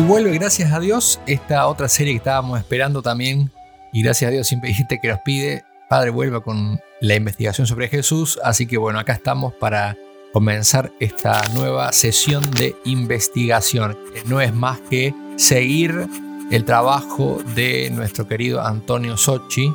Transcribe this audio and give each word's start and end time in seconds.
Y 0.00 0.02
vuelve, 0.02 0.32
gracias 0.32 0.72
a 0.72 0.80
Dios, 0.80 1.20
esta 1.26 1.66
otra 1.66 1.86
serie 1.86 2.14
que 2.14 2.18
estábamos 2.18 2.58
esperando 2.58 3.02
también. 3.02 3.52
Y 3.92 4.02
gracias 4.02 4.30
a 4.30 4.32
Dios 4.32 4.46
siempre 4.46 4.68
dijiste 4.68 4.98
que 4.98 5.08
nos 5.08 5.18
pide, 5.20 5.62
Padre, 5.90 6.08
vuelva 6.08 6.42
con 6.42 6.80
la 7.02 7.16
investigación 7.16 7.66
sobre 7.66 7.86
Jesús. 7.88 8.40
Así 8.42 8.66
que 8.66 8.78
bueno, 8.78 8.98
acá 8.98 9.12
estamos 9.12 9.52
para 9.52 9.98
comenzar 10.32 10.90
esta 11.00 11.46
nueva 11.52 11.92
sesión 11.92 12.50
de 12.52 12.74
investigación. 12.86 13.98
No 14.24 14.40
es 14.40 14.54
más 14.54 14.80
que 14.88 15.14
seguir 15.36 16.08
el 16.50 16.64
trabajo 16.64 17.42
de 17.54 17.90
nuestro 17.90 18.26
querido 18.26 18.62
Antonio 18.62 19.18
Sochi, 19.18 19.70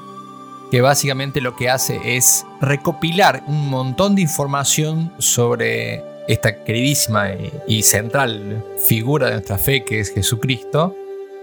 que 0.71 0.81
básicamente 0.81 1.39
lo 1.39 1.55
que 1.55 1.69
hace 1.69 2.17
es 2.17 2.47
recopilar 2.61 3.43
un 3.45 3.69
montón 3.69 4.15
de 4.15 4.23
información 4.23 5.13
sobre 5.19 6.14
esta 6.27 6.63
queridísima 6.63 7.29
y 7.67 7.83
central 7.83 8.63
figura 8.87 9.27
de 9.27 9.33
nuestra 9.33 9.57
fe 9.57 9.83
que 9.83 9.99
es 9.99 10.13
Jesucristo 10.13 10.95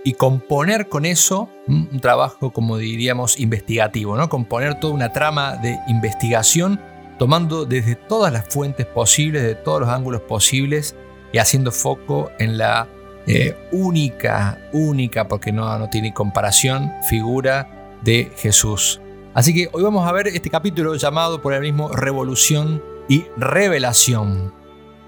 y 0.04 0.14
componer 0.14 0.88
con 0.88 1.06
eso 1.06 1.48
un 1.68 2.00
trabajo, 2.00 2.52
como 2.52 2.76
diríamos, 2.76 3.38
investigativo, 3.38 4.16
¿no? 4.16 4.28
Componer 4.28 4.80
toda 4.80 4.94
una 4.94 5.12
trama 5.12 5.56
de 5.56 5.78
investigación 5.88 6.80
tomando 7.18 7.64
desde 7.64 7.94
todas 7.94 8.32
las 8.32 8.48
fuentes 8.48 8.86
posibles, 8.86 9.42
de 9.44 9.54
todos 9.54 9.80
los 9.80 9.90
ángulos 9.90 10.22
posibles 10.22 10.96
y 11.32 11.38
haciendo 11.38 11.70
foco 11.70 12.30
en 12.40 12.58
la 12.58 12.88
eh, 13.26 13.56
única, 13.70 14.58
única, 14.72 15.28
porque 15.28 15.52
no, 15.52 15.78
no 15.78 15.88
tiene 15.88 16.12
comparación, 16.12 16.90
figura 17.08 17.96
de 18.02 18.32
Jesús. 18.36 19.00
Así 19.34 19.54
que 19.54 19.68
hoy 19.72 19.84
vamos 19.84 20.06
a 20.06 20.12
ver 20.12 20.26
este 20.26 20.50
capítulo 20.50 20.96
llamado 20.96 21.40
por 21.40 21.54
el 21.54 21.60
mismo 21.60 21.88
Revolución 21.90 22.82
y 23.08 23.24
Revelación 23.36 24.52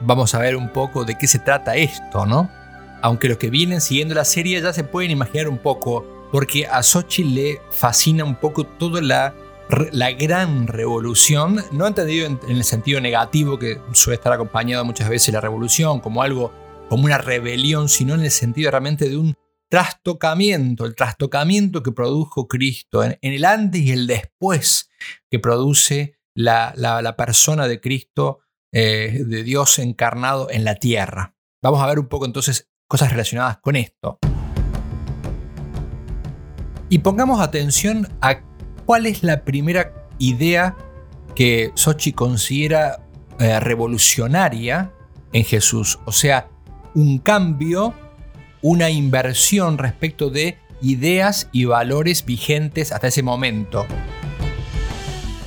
vamos 0.00 0.34
a 0.34 0.38
ver 0.38 0.56
un 0.56 0.68
poco 0.70 1.04
de 1.04 1.16
qué 1.16 1.26
se 1.26 1.38
trata 1.38 1.76
esto, 1.76 2.26
¿no? 2.26 2.50
Aunque 3.02 3.28
los 3.28 3.38
que 3.38 3.50
vienen 3.50 3.80
siguiendo 3.80 4.14
la 4.14 4.24
serie 4.24 4.60
ya 4.60 4.72
se 4.72 4.84
pueden 4.84 5.10
imaginar 5.10 5.48
un 5.48 5.58
poco, 5.58 6.28
porque 6.32 6.66
a 6.66 6.82
Sochi 6.82 7.24
le 7.24 7.60
fascina 7.70 8.24
un 8.24 8.36
poco 8.36 8.64
toda 8.64 9.00
la, 9.00 9.34
la 9.92 10.12
gran 10.12 10.66
revolución, 10.66 11.62
no 11.72 11.86
entendido 11.86 12.26
en, 12.26 12.38
el 12.48 12.64
sentido 12.64 13.00
negativo 13.00 13.58
que 13.58 13.80
suele 13.92 14.16
estar 14.16 14.32
acompañado 14.32 14.84
muchas 14.84 15.08
veces 15.08 15.34
la 15.34 15.40
revolución 15.40 16.00
como 16.00 16.22
algo, 16.22 16.52
como 16.88 17.04
una 17.04 17.18
rebelión, 17.18 17.88
sino 17.88 18.14
en 18.14 18.20
el 18.20 18.30
sentido 18.30 18.70
realmente 18.70 19.08
de 19.08 19.16
un 19.16 19.34
trastocamiento, 19.68 20.86
el 20.86 20.94
trastocamiento 20.94 21.82
que 21.82 21.92
produjo 21.92 22.46
Cristo, 22.46 23.02
en, 23.02 23.18
el 23.20 23.44
antes 23.44 23.80
y 23.80 23.92
el 23.92 24.06
después 24.06 24.88
que 25.30 25.38
produce 25.38 26.16
la, 26.34 26.72
la, 26.76 27.02
la 27.02 27.16
persona 27.16 27.66
de 27.66 27.80
Cristo 27.80 28.40
eh, 28.76 29.22
de 29.24 29.44
Dios 29.44 29.78
encarnado 29.78 30.50
en 30.50 30.64
la 30.64 30.74
tierra. 30.74 31.36
Vamos 31.62 31.80
a 31.80 31.86
ver 31.86 32.00
un 32.00 32.08
poco 32.08 32.26
entonces 32.26 32.68
cosas 32.88 33.12
relacionadas 33.12 33.58
con 33.58 33.76
esto. 33.76 34.18
Y 36.88 36.98
pongamos 36.98 37.40
atención 37.40 38.08
a 38.20 38.40
cuál 38.84 39.06
es 39.06 39.22
la 39.22 39.44
primera 39.44 40.08
idea 40.18 40.76
que 41.36 41.70
Sochi 41.76 42.12
considera 42.12 42.98
eh, 43.38 43.60
revolucionaria 43.60 44.92
en 45.32 45.44
Jesús. 45.44 46.00
O 46.04 46.10
sea, 46.10 46.48
un 46.96 47.18
cambio, 47.18 47.94
una 48.60 48.90
inversión 48.90 49.78
respecto 49.78 50.30
de 50.30 50.58
ideas 50.82 51.48
y 51.52 51.64
valores 51.64 52.24
vigentes 52.24 52.90
hasta 52.90 53.06
ese 53.06 53.22
momento. 53.22 53.86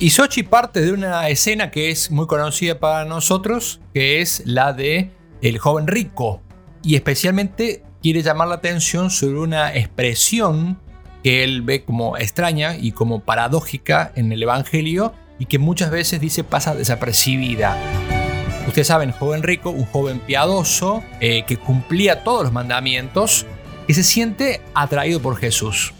Y 0.00 0.10
Sochi 0.10 0.44
parte 0.44 0.80
de 0.80 0.92
una 0.92 1.28
escena 1.28 1.72
que 1.72 1.90
es 1.90 2.12
muy 2.12 2.28
conocida 2.28 2.78
para 2.78 3.04
nosotros, 3.04 3.80
que 3.92 4.20
es 4.20 4.42
la 4.46 4.72
de 4.72 5.10
el 5.42 5.58
joven 5.58 5.88
rico. 5.88 6.40
Y 6.84 6.94
especialmente 6.94 7.82
quiere 8.00 8.22
llamar 8.22 8.46
la 8.46 8.54
atención 8.54 9.10
sobre 9.10 9.40
una 9.40 9.74
expresión 9.74 10.78
que 11.24 11.42
él 11.42 11.62
ve 11.62 11.84
como 11.84 12.16
extraña 12.16 12.76
y 12.76 12.92
como 12.92 13.24
paradójica 13.24 14.12
en 14.14 14.30
el 14.30 14.40
Evangelio 14.40 15.14
y 15.40 15.46
que 15.46 15.58
muchas 15.58 15.90
veces 15.90 16.20
dice 16.20 16.44
pasa 16.44 16.76
desapercibida. 16.76 17.76
Ustedes 18.68 18.86
saben, 18.86 19.10
joven 19.10 19.42
rico, 19.42 19.70
un 19.70 19.86
joven 19.86 20.20
piadoso 20.20 21.02
eh, 21.18 21.42
que 21.44 21.56
cumplía 21.56 22.22
todos 22.22 22.44
los 22.44 22.52
mandamientos 22.52 23.46
y 23.88 23.94
se 23.94 24.04
siente 24.04 24.60
atraído 24.74 25.20
por 25.20 25.36
Jesús. 25.36 25.92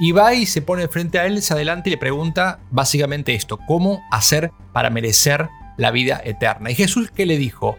Y 0.00 0.12
va 0.12 0.34
y 0.34 0.46
se 0.46 0.62
pone 0.62 0.88
frente 0.88 1.18
a 1.18 1.26
él, 1.26 1.40
se 1.42 1.54
adelanta 1.54 1.88
y 1.88 1.92
le 1.92 1.98
pregunta 1.98 2.58
básicamente 2.70 3.34
esto, 3.34 3.58
¿cómo 3.66 4.02
hacer 4.10 4.50
para 4.72 4.90
merecer 4.90 5.48
la 5.76 5.90
vida 5.90 6.20
eterna. 6.24 6.70
¿Y 6.70 6.74
Jesús 6.74 7.10
qué 7.10 7.26
le 7.26 7.38
dijo? 7.38 7.76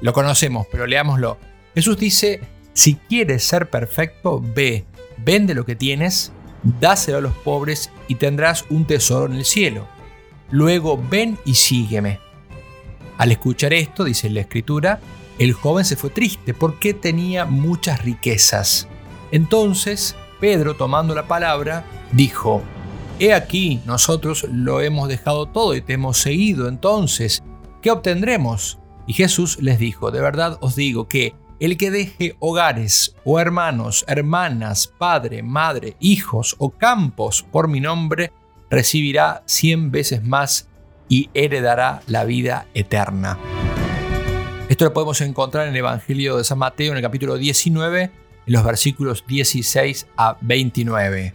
Lo 0.00 0.12
conocemos, 0.12 0.66
pero 0.70 0.86
leámoslo. 0.86 1.38
Jesús 1.74 1.98
dice, 1.98 2.40
si 2.72 2.94
quieres 2.94 3.44
ser 3.44 3.70
perfecto, 3.70 4.42
ve, 4.42 4.84
vende 5.18 5.54
lo 5.54 5.64
que 5.64 5.76
tienes, 5.76 6.32
dáselo 6.80 7.18
a 7.18 7.22
los 7.22 7.34
pobres 7.34 7.90
y 8.08 8.16
tendrás 8.16 8.64
un 8.70 8.86
tesoro 8.86 9.26
en 9.26 9.38
el 9.38 9.44
cielo. 9.44 9.86
Luego 10.50 11.02
ven 11.10 11.38
y 11.44 11.54
sígueme. 11.54 12.20
Al 13.18 13.32
escuchar 13.32 13.72
esto, 13.72 14.04
dice 14.04 14.28
la 14.30 14.40
escritura, 14.40 15.00
el 15.38 15.52
joven 15.52 15.84
se 15.84 15.96
fue 15.96 16.10
triste 16.10 16.54
porque 16.54 16.94
tenía 16.94 17.44
muchas 17.44 18.02
riquezas. 18.04 18.88
Entonces, 19.32 20.14
Pedro, 20.44 20.76
tomando 20.76 21.14
la 21.14 21.26
palabra, 21.26 21.86
dijo, 22.12 22.62
He 23.18 23.32
aquí, 23.32 23.80
nosotros 23.86 24.46
lo 24.52 24.82
hemos 24.82 25.08
dejado 25.08 25.46
todo 25.46 25.74
y 25.74 25.80
te 25.80 25.94
hemos 25.94 26.18
seguido, 26.18 26.68
entonces, 26.68 27.42
¿qué 27.80 27.90
obtendremos? 27.90 28.78
Y 29.06 29.14
Jesús 29.14 29.56
les 29.62 29.78
dijo, 29.78 30.10
de 30.10 30.20
verdad 30.20 30.58
os 30.60 30.76
digo 30.76 31.08
que 31.08 31.34
el 31.60 31.78
que 31.78 31.90
deje 31.90 32.36
hogares 32.40 33.16
o 33.24 33.40
hermanos, 33.40 34.04
hermanas, 34.06 34.92
padre, 34.98 35.42
madre, 35.42 35.96
hijos 35.98 36.56
o 36.58 36.68
campos 36.68 37.42
por 37.50 37.66
mi 37.66 37.80
nombre, 37.80 38.30
recibirá 38.68 39.44
cien 39.46 39.90
veces 39.90 40.22
más 40.22 40.68
y 41.08 41.30
heredará 41.32 42.02
la 42.06 42.24
vida 42.24 42.66
eterna. 42.74 43.38
Esto 44.68 44.84
lo 44.84 44.92
podemos 44.92 45.22
encontrar 45.22 45.68
en 45.68 45.70
el 45.70 45.78
Evangelio 45.78 46.36
de 46.36 46.44
San 46.44 46.58
Mateo 46.58 46.90
en 46.90 46.98
el 46.98 47.02
capítulo 47.02 47.38
19, 47.38 48.23
en 48.46 48.52
los 48.52 48.64
versículos 48.64 49.24
16 49.26 50.06
a 50.16 50.36
29. 50.40 51.34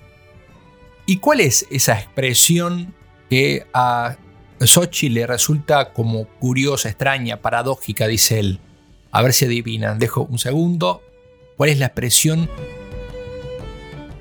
¿Y 1.06 1.18
cuál 1.18 1.40
es 1.40 1.66
esa 1.72 2.00
expresión 2.00 2.94
que 3.30 3.66
a 3.74 4.18
Sochi 4.60 5.10
le 5.10 5.26
resulta 5.26 5.94
como 5.94 6.26
curiosa, 6.26 6.90
extraña, 6.90 7.42
paradójica, 7.42 8.08
dice 8.08 8.40
él? 8.40 8.60
A 9.12 9.24
ver 9.24 9.34
si 9.34 9.46
adivinan. 9.46 9.98
Dejo 9.98 10.22
un 10.22 10.38
segundo. 10.38 11.02
¿Cuál 11.58 11.72
es 11.72 11.80
la 11.80 11.88
expresión? 11.88 12.48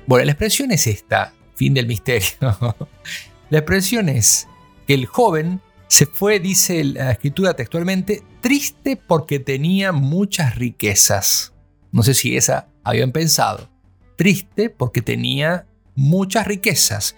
Bueno, 0.07 0.25
la 0.25 0.31
expresión 0.31 0.71
es 0.71 0.87
esta. 0.87 1.33
Fin 1.55 1.73
del 1.73 1.85
misterio. 1.85 2.29
la 3.49 3.59
expresión 3.59 4.09
es 4.09 4.47
que 4.87 4.95
el 4.95 5.05
joven 5.05 5.61
se 5.87 6.05
fue, 6.05 6.39
dice 6.39 6.83
la 6.83 7.11
escritura 7.11 7.55
textualmente, 7.55 8.23
triste 8.41 8.95
porque 8.95 9.39
tenía 9.39 9.91
muchas 9.91 10.55
riquezas. 10.55 11.53
No 11.91 12.03
sé 12.03 12.13
si 12.13 12.37
esa 12.37 12.68
habían 12.83 13.11
pensado. 13.11 13.69
Triste 14.15 14.69
porque 14.69 15.01
tenía 15.01 15.65
muchas 15.95 16.47
riquezas. 16.47 17.15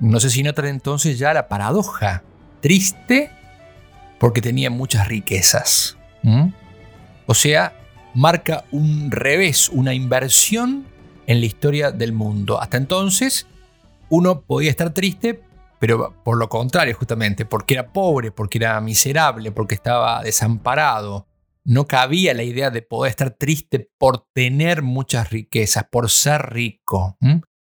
No 0.00 0.20
sé 0.20 0.30
si 0.30 0.42
notan 0.42 0.66
entonces 0.66 1.18
ya 1.18 1.32
la 1.32 1.48
paradoja. 1.48 2.22
Triste 2.60 3.30
porque 4.18 4.40
tenía 4.40 4.70
muchas 4.70 5.08
riquezas. 5.08 5.96
O 7.26 7.34
sea, 7.34 7.76
marca 8.14 8.64
un 8.70 9.10
revés, 9.10 9.68
una 9.68 9.94
inversión 9.94 10.86
en 11.26 11.40
la 11.40 11.46
historia 11.46 11.90
del 11.90 12.12
mundo. 12.12 12.60
Hasta 12.60 12.76
entonces, 12.76 13.46
uno 14.08 14.40
podía 14.42 14.70
estar 14.70 14.94
triste 14.94 15.42
pero 15.86 16.14
por 16.24 16.38
lo 16.38 16.48
contrario, 16.48 16.94
justamente, 16.96 17.44
porque 17.44 17.74
era 17.74 17.92
pobre, 17.92 18.30
porque 18.30 18.56
era 18.56 18.80
miserable, 18.80 19.52
porque 19.52 19.74
estaba 19.74 20.22
desamparado. 20.22 21.26
No 21.66 21.86
cabía 21.86 22.34
la 22.34 22.42
idea 22.42 22.70
de 22.70 22.82
poder 22.82 23.10
estar 23.10 23.30
triste 23.30 23.90
por 23.98 24.26
tener 24.34 24.82
muchas 24.82 25.30
riquezas, 25.30 25.84
por 25.90 26.10
ser 26.10 26.52
rico. 26.52 27.16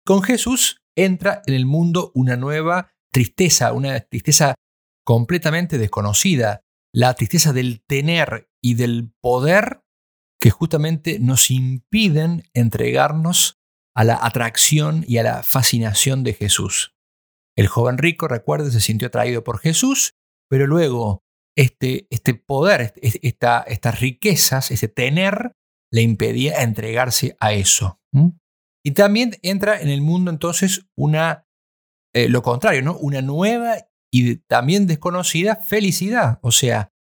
Con 0.05 0.21
Jesús 0.21 0.81
entra 0.95 1.41
en 1.45 1.53
el 1.55 1.65
mundo 1.65 2.11
una 2.13 2.35
nueva 2.35 2.91
tristeza, 3.11 3.73
una 3.73 3.99
tristeza 3.99 4.55
completamente 5.03 5.77
desconocida, 5.77 6.61
la 6.93 7.13
tristeza 7.15 7.53
del 7.53 7.83
tener 7.85 8.49
y 8.61 8.75
del 8.75 9.11
poder 9.21 9.81
que 10.39 10.51
justamente 10.51 11.19
nos 11.19 11.51
impiden 11.51 12.43
entregarnos 12.53 13.59
a 13.95 14.03
la 14.03 14.19
atracción 14.21 15.03
y 15.07 15.17
a 15.17 15.23
la 15.23 15.43
fascinación 15.43 16.23
de 16.23 16.33
Jesús. 16.33 16.95
El 17.57 17.67
joven 17.67 17.97
rico, 17.97 18.27
recuerde, 18.27 18.71
se 18.71 18.79
sintió 18.79 19.07
atraído 19.09 19.43
por 19.43 19.59
Jesús, 19.59 20.13
pero 20.49 20.67
luego 20.67 21.23
este, 21.59 22.07
este 22.09 22.35
poder, 22.35 22.93
esta, 23.01 23.59
estas 23.67 23.99
riquezas, 23.99 24.71
ese 24.71 24.87
tener, 24.87 25.57
le 25.91 26.01
impedía 26.01 26.63
entregarse 26.63 27.35
a 27.41 27.51
eso. 27.51 27.99
Y 28.81 28.91
también 28.91 29.35
entra 29.41 29.81
en 29.81 29.89
el 29.89 29.99
mundo 29.99 30.31
entonces 30.31 30.87
una, 30.97 31.45
eh, 32.15 32.29
lo 32.29 32.43
contrario, 32.43 32.81
¿no? 32.81 32.97
una 32.97 33.21
nueva 33.21 33.75
y 34.09 34.37
también 34.47 34.87
desconocida 34.87 35.57
felicidad, 35.57 36.39
o 36.43 36.53
sea, 36.53 36.93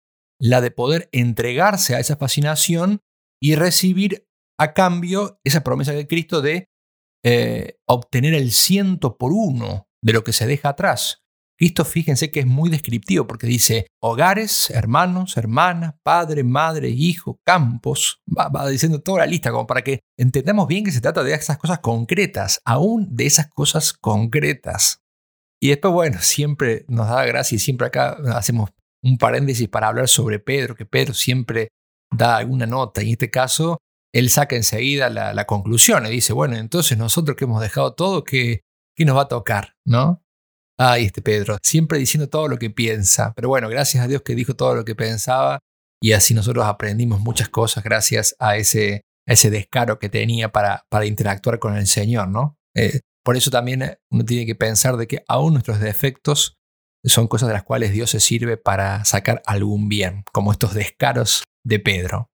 la 0.41 0.59
de 0.59 0.71
poder 0.71 1.07
entregarse 1.11 1.93
a 1.93 1.99
esa 1.99 2.15
fascinación 2.15 3.01
y 3.39 3.53
recibir 3.53 4.27
a 4.59 4.73
cambio 4.73 5.39
esa 5.43 5.63
promesa 5.63 5.91
de 5.91 6.07
Cristo 6.07 6.41
de 6.41 6.67
eh, 7.23 7.77
obtener 7.87 8.33
el 8.33 8.51
ciento 8.51 9.17
por 9.17 9.33
uno 9.33 9.87
de 10.03 10.13
lo 10.13 10.23
que 10.23 10.33
se 10.33 10.47
deja 10.47 10.69
atrás. 10.69 11.26
Cristo, 11.57 11.85
fíjense 11.85 12.31
que 12.31 12.41
es 12.41 12.45
muy 12.45 12.69
descriptivo 12.69 13.25
porque 13.25 13.47
dice 13.47 13.87
hogares, 14.01 14.69
hermanos, 14.69 15.37
hermanas, 15.37 15.95
padre, 16.03 16.43
madre, 16.43 16.89
hijo, 16.89 17.39
campos. 17.43 18.21
Va, 18.27 18.69
diciendo 18.69 19.01
toda 19.01 19.19
la 19.19 19.25
lista 19.25 19.51
como 19.51 19.65
para 19.65 19.81
que 19.81 20.01
entendamos 20.17 20.67
bien 20.67 20.83
que 20.83 20.91
se 20.91 21.01
trata 21.01 21.23
de 21.23 21.33
esas 21.33 21.57
cosas 21.57 21.79
concretas, 21.79 22.61
aún 22.63 23.07
de 23.15 23.25
esas 23.25 23.49
cosas 23.49 23.93
concretas. 23.93 25.01
Y 25.59 25.69
después, 25.69 25.93
bueno, 25.93 26.19
siempre 26.21 26.85
nos 26.87 27.09
da 27.09 27.25
gracia 27.25 27.55
y 27.55 27.59
siempre 27.59 27.87
acá 27.87 28.17
hacemos 28.33 28.69
un 29.01 29.17
paréntesis 29.17 29.67
para 29.67 29.87
hablar 29.87 30.07
sobre 30.07 30.39
Pedro, 30.39 30.75
que 30.75 30.85
Pedro 30.85 31.13
siempre 31.13 31.69
da 32.15 32.37
alguna 32.37 32.67
nota. 32.67 33.01
Y 33.01 33.07
en 33.07 33.11
este 33.13 33.31
caso, 33.31 33.79
él 34.13 34.29
saca 34.29 34.55
enseguida 34.55 35.09
la, 35.09 35.33
la 35.33 35.45
conclusión 35.45 36.05
y 36.05 36.11
dice, 36.11 36.33
bueno, 36.33 36.55
entonces 36.55 36.97
nosotros 36.97 37.35
que 37.35 37.45
hemos 37.45 37.61
dejado 37.61 37.95
todo, 37.95 38.23
que 38.23 38.61
¿Qué 38.97 39.05
nos 39.05 39.15
va 39.15 39.21
a 39.21 39.27
tocar? 39.27 39.75
¿No? 39.85 40.23
Ay, 40.79 41.05
este 41.05 41.21
Pedro, 41.21 41.57
siempre 41.63 41.97
diciendo 41.97 42.29
todo 42.29 42.47
lo 42.47 42.57
que 42.59 42.69
piensa. 42.69 43.33
Pero 43.35 43.49
bueno, 43.49 43.67
gracias 43.67 44.03
a 44.03 44.07
Dios 44.07 44.21
que 44.21 44.35
dijo 44.35 44.55
todo 44.55 44.75
lo 44.75 44.85
que 44.85 44.95
pensaba 44.95 45.59
y 46.01 46.11
así 46.11 46.33
nosotros 46.33 46.65
aprendimos 46.65 47.19
muchas 47.19 47.49
cosas 47.49 47.83
gracias 47.83 48.35
a 48.39 48.57
ese, 48.57 49.01
ese 49.25 49.49
descaro 49.49 49.97
que 49.97 50.09
tenía 50.09 50.51
para, 50.51 50.85
para 50.89 51.05
interactuar 51.05 51.57
con 51.59 51.75
el 51.75 51.87
Señor, 51.87 52.27
¿no? 52.27 52.57
Eh, 52.75 53.01
por 53.25 53.35
eso 53.35 53.49
también 53.49 53.97
uno 54.11 54.23
tiene 54.23 54.45
que 54.45 54.55
pensar 54.55 54.97
de 54.97 55.07
que 55.07 55.23
aún 55.27 55.53
nuestros 55.53 55.79
defectos 55.79 56.53
son 57.03 57.27
cosas 57.27 57.47
de 57.47 57.53
las 57.53 57.63
cuales 57.63 57.91
Dios 57.91 58.11
se 58.11 58.19
sirve 58.19 58.57
para 58.57 59.03
sacar 59.05 59.41
algún 59.45 59.89
bien, 59.89 60.23
como 60.31 60.51
estos 60.51 60.73
descaros 60.73 61.43
de 61.65 61.79
Pedro. 61.79 62.29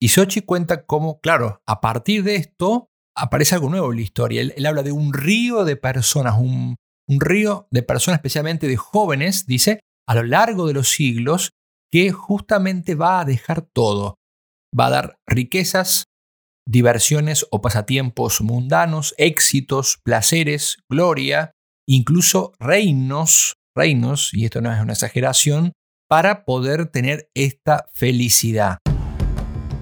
Y 0.00 0.08
Sochi 0.08 0.40
cuenta 0.40 0.86
cómo, 0.86 1.20
claro, 1.20 1.60
a 1.66 1.80
partir 1.80 2.22
de 2.22 2.36
esto, 2.36 2.88
aparece 3.16 3.54
algo 3.54 3.68
nuevo 3.68 3.90
en 3.90 3.96
la 3.96 4.02
historia. 4.02 4.40
Él, 4.40 4.66
habla 4.66 4.82
de 4.82 4.92
un 4.92 5.12
río 5.12 5.64
de 5.64 5.76
personas, 5.76 6.38
un, 6.38 6.76
un 7.10 7.20
río 7.20 7.66
de 7.72 7.82
personas, 7.82 8.18
especialmente 8.18 8.68
de 8.68 8.76
jóvenes, 8.76 9.44
dice, 9.46 9.80
a 10.08 10.14
lo 10.14 10.22
largo 10.22 10.68
de 10.68 10.74
los 10.74 10.90
siglos, 10.90 11.50
que 11.92 12.12
justamente 12.12 12.94
va 12.94 13.20
a 13.20 13.24
dejar 13.24 13.62
todo. 13.62 14.14
Va 14.78 14.86
a 14.86 14.90
dar 14.90 15.16
riquezas, 15.26 16.04
diversiones 16.68 17.46
o 17.50 17.60
pasatiempos 17.60 18.40
mundanos, 18.42 19.12
éxitos, 19.18 19.98
placeres, 20.04 20.76
gloria, 20.88 21.50
incluso 21.88 22.52
reinos, 22.60 23.54
reinos, 23.76 24.32
y 24.32 24.44
esto 24.44 24.60
no 24.60 24.72
es 24.72 24.80
una 24.80 24.92
exageración, 24.92 25.72
para 26.08 26.44
poder 26.44 26.86
tener 26.86 27.28
esta 27.34 27.86
felicidad. 27.92 28.78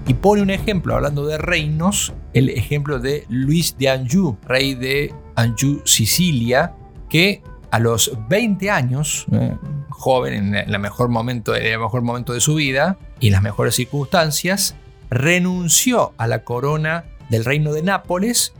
Y 0.07 0.15
pone 0.15 0.41
un 0.41 0.49
ejemplo, 0.49 0.95
hablando 0.95 1.27
de 1.27 1.37
reinos, 1.37 2.11
el 2.33 2.49
ejemplo 2.49 2.97
de 2.97 3.25
Luis 3.29 3.77
de 3.77 3.89
Anjou, 3.89 4.39
rey 4.41 4.73
de 4.73 5.13
Anjou, 5.35 5.83
Sicilia, 5.85 6.75
que 7.09 7.41
a 7.71 7.79
los 7.79 8.11
20 8.29 8.69
años, 8.69 9.25
eh, 9.31 9.55
joven 9.89 10.33
en 10.33 10.55
el 10.55 10.79
mejor, 10.79 11.09
momento, 11.09 11.55
en 11.55 11.65
el 11.65 11.79
mejor 11.79 12.01
momento 12.01 12.33
de 12.33 12.39
su 12.39 12.55
vida 12.55 12.97
y 13.19 13.27
en 13.27 13.33
las 13.33 13.41
mejores 13.41 13.75
circunstancias, 13.75 14.75
renunció 15.09 16.13
a 16.17 16.27
la 16.27 16.43
corona 16.43 17.05
del 17.29 17.45
reino 17.45 17.73
de 17.73 17.83
Nápoles 17.83 18.53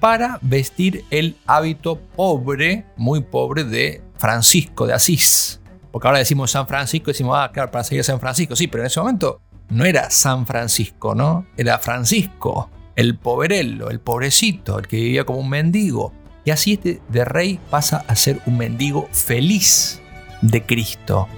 para 0.00 0.38
vestir 0.42 1.04
el 1.10 1.36
hábito 1.46 2.00
pobre, 2.16 2.84
muy 2.96 3.20
pobre 3.20 3.64
de 3.64 4.02
Francisco 4.16 4.86
de 4.86 4.94
Asís. 4.94 5.60
Porque 5.90 6.06
ahora 6.06 6.18
decimos 6.18 6.50
San 6.50 6.66
Francisco, 6.66 7.10
decimos, 7.10 7.36
ah, 7.38 7.50
claro, 7.52 7.70
para 7.70 7.84
seguir 7.84 8.00
a 8.00 8.04
San 8.04 8.20
Francisco, 8.20 8.54
sí, 8.54 8.68
pero 8.68 8.82
en 8.82 8.88
ese 8.88 9.00
momento 9.00 9.40
no 9.70 9.84
era 9.84 10.10
San 10.10 10.46
Francisco, 10.46 11.14
¿no? 11.14 11.46
Era 11.56 11.78
Francisco, 11.78 12.70
el 12.94 13.16
poverello, 13.16 13.90
el 13.90 14.00
pobrecito, 14.00 14.78
el 14.78 14.86
que 14.86 14.96
vivía 14.96 15.24
como 15.24 15.40
un 15.40 15.48
mendigo. 15.48 16.12
Y 16.48 16.50
así 16.50 16.72
este 16.72 17.02
de 17.10 17.26
rey 17.26 17.60
pasa 17.68 18.06
a 18.08 18.16
ser 18.16 18.40
un 18.46 18.56
mendigo 18.56 19.06
feliz 19.12 20.00
de 20.40 20.64
Cristo. 20.64 21.28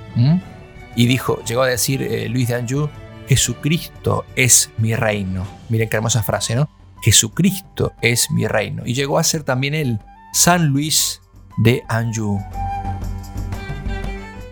Y 0.95 1.07
dijo, 1.07 1.43
llegó 1.43 1.62
a 1.62 1.67
decir 1.67 2.00
eh, 2.00 2.29
Luis 2.29 2.47
de 2.47 2.55
Anjou, 2.55 2.88
Jesucristo 3.29 4.25
es 4.37 4.71
mi 4.79 4.95
reino. 4.95 5.45
Miren 5.69 5.88
qué 5.88 5.97
hermosa 5.97 6.23
frase, 6.23 6.55
¿no? 6.55 6.71
Jesucristo 7.02 7.93
es 8.00 8.31
mi 8.31 8.47
reino. 8.47 8.85
Y 8.87 8.95
llegó 8.95 9.19
a 9.19 9.25
ser 9.25 9.43
también 9.43 9.75
él, 9.75 9.99
San 10.33 10.67
Luis 10.67 11.21
de 11.57 11.83
Anjou. 11.88 12.40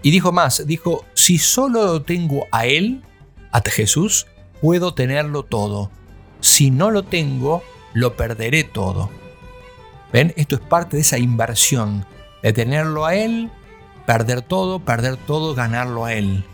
Y 0.03 0.11
dijo 0.11 0.33
más, 0.33 0.67
dijo, 0.67 1.05
si 1.15 1.39
solo 1.39 1.85
lo 1.85 2.03
tengo 2.03 2.49
a 2.51 2.67
Él, 2.67 3.05
a 3.53 3.61
Jesús, 3.61 4.27
puedo 4.61 4.93
tenerlo 4.93 5.45
todo. 5.45 5.93
Si 6.41 6.73
no 6.73 6.91
lo 6.91 7.05
tengo, 7.05 7.63
lo 7.95 8.17
perderé 8.17 8.65
todo. 8.65 9.09
¿Ven? 10.13 10.33
Esto 10.37 10.57
es 10.57 10.61
parte 10.63 10.97
de 10.97 11.03
esa 11.03 11.19
inversión, 11.19 12.05
de 12.43 12.53
tenerlo 12.53 13.05
a 13.05 13.15
Él, 13.15 13.51
perder 14.07 14.43
todo, 14.43 14.81
perder 14.81 15.17
todo, 15.17 15.55
ganarlo 15.55 16.05
a 16.05 16.15
Él. 16.15 16.45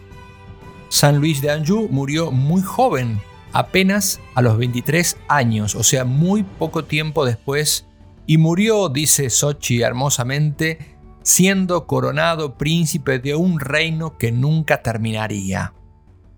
San 0.88 1.18
Luis 1.18 1.40
de 1.40 1.50
Anjou 1.50 1.88
murió 1.88 2.30
muy 2.30 2.62
joven, 2.62 3.20
apenas 3.52 4.20
a 4.34 4.42
los 4.42 4.58
23 4.58 5.16
años, 5.28 5.74
o 5.74 5.82
sea, 5.82 6.04
muy 6.04 6.42
poco 6.42 6.84
tiempo 6.84 7.24
después, 7.24 7.86
y 8.26 8.38
murió, 8.38 8.88
dice 8.88 9.30
Sochi 9.30 9.82
hermosamente, 9.82 10.96
siendo 11.22 11.86
coronado 11.86 12.56
príncipe 12.56 13.18
de 13.18 13.34
un 13.34 13.60
reino 13.60 14.18
que 14.18 14.32
nunca 14.32 14.82
terminaría. 14.82 15.74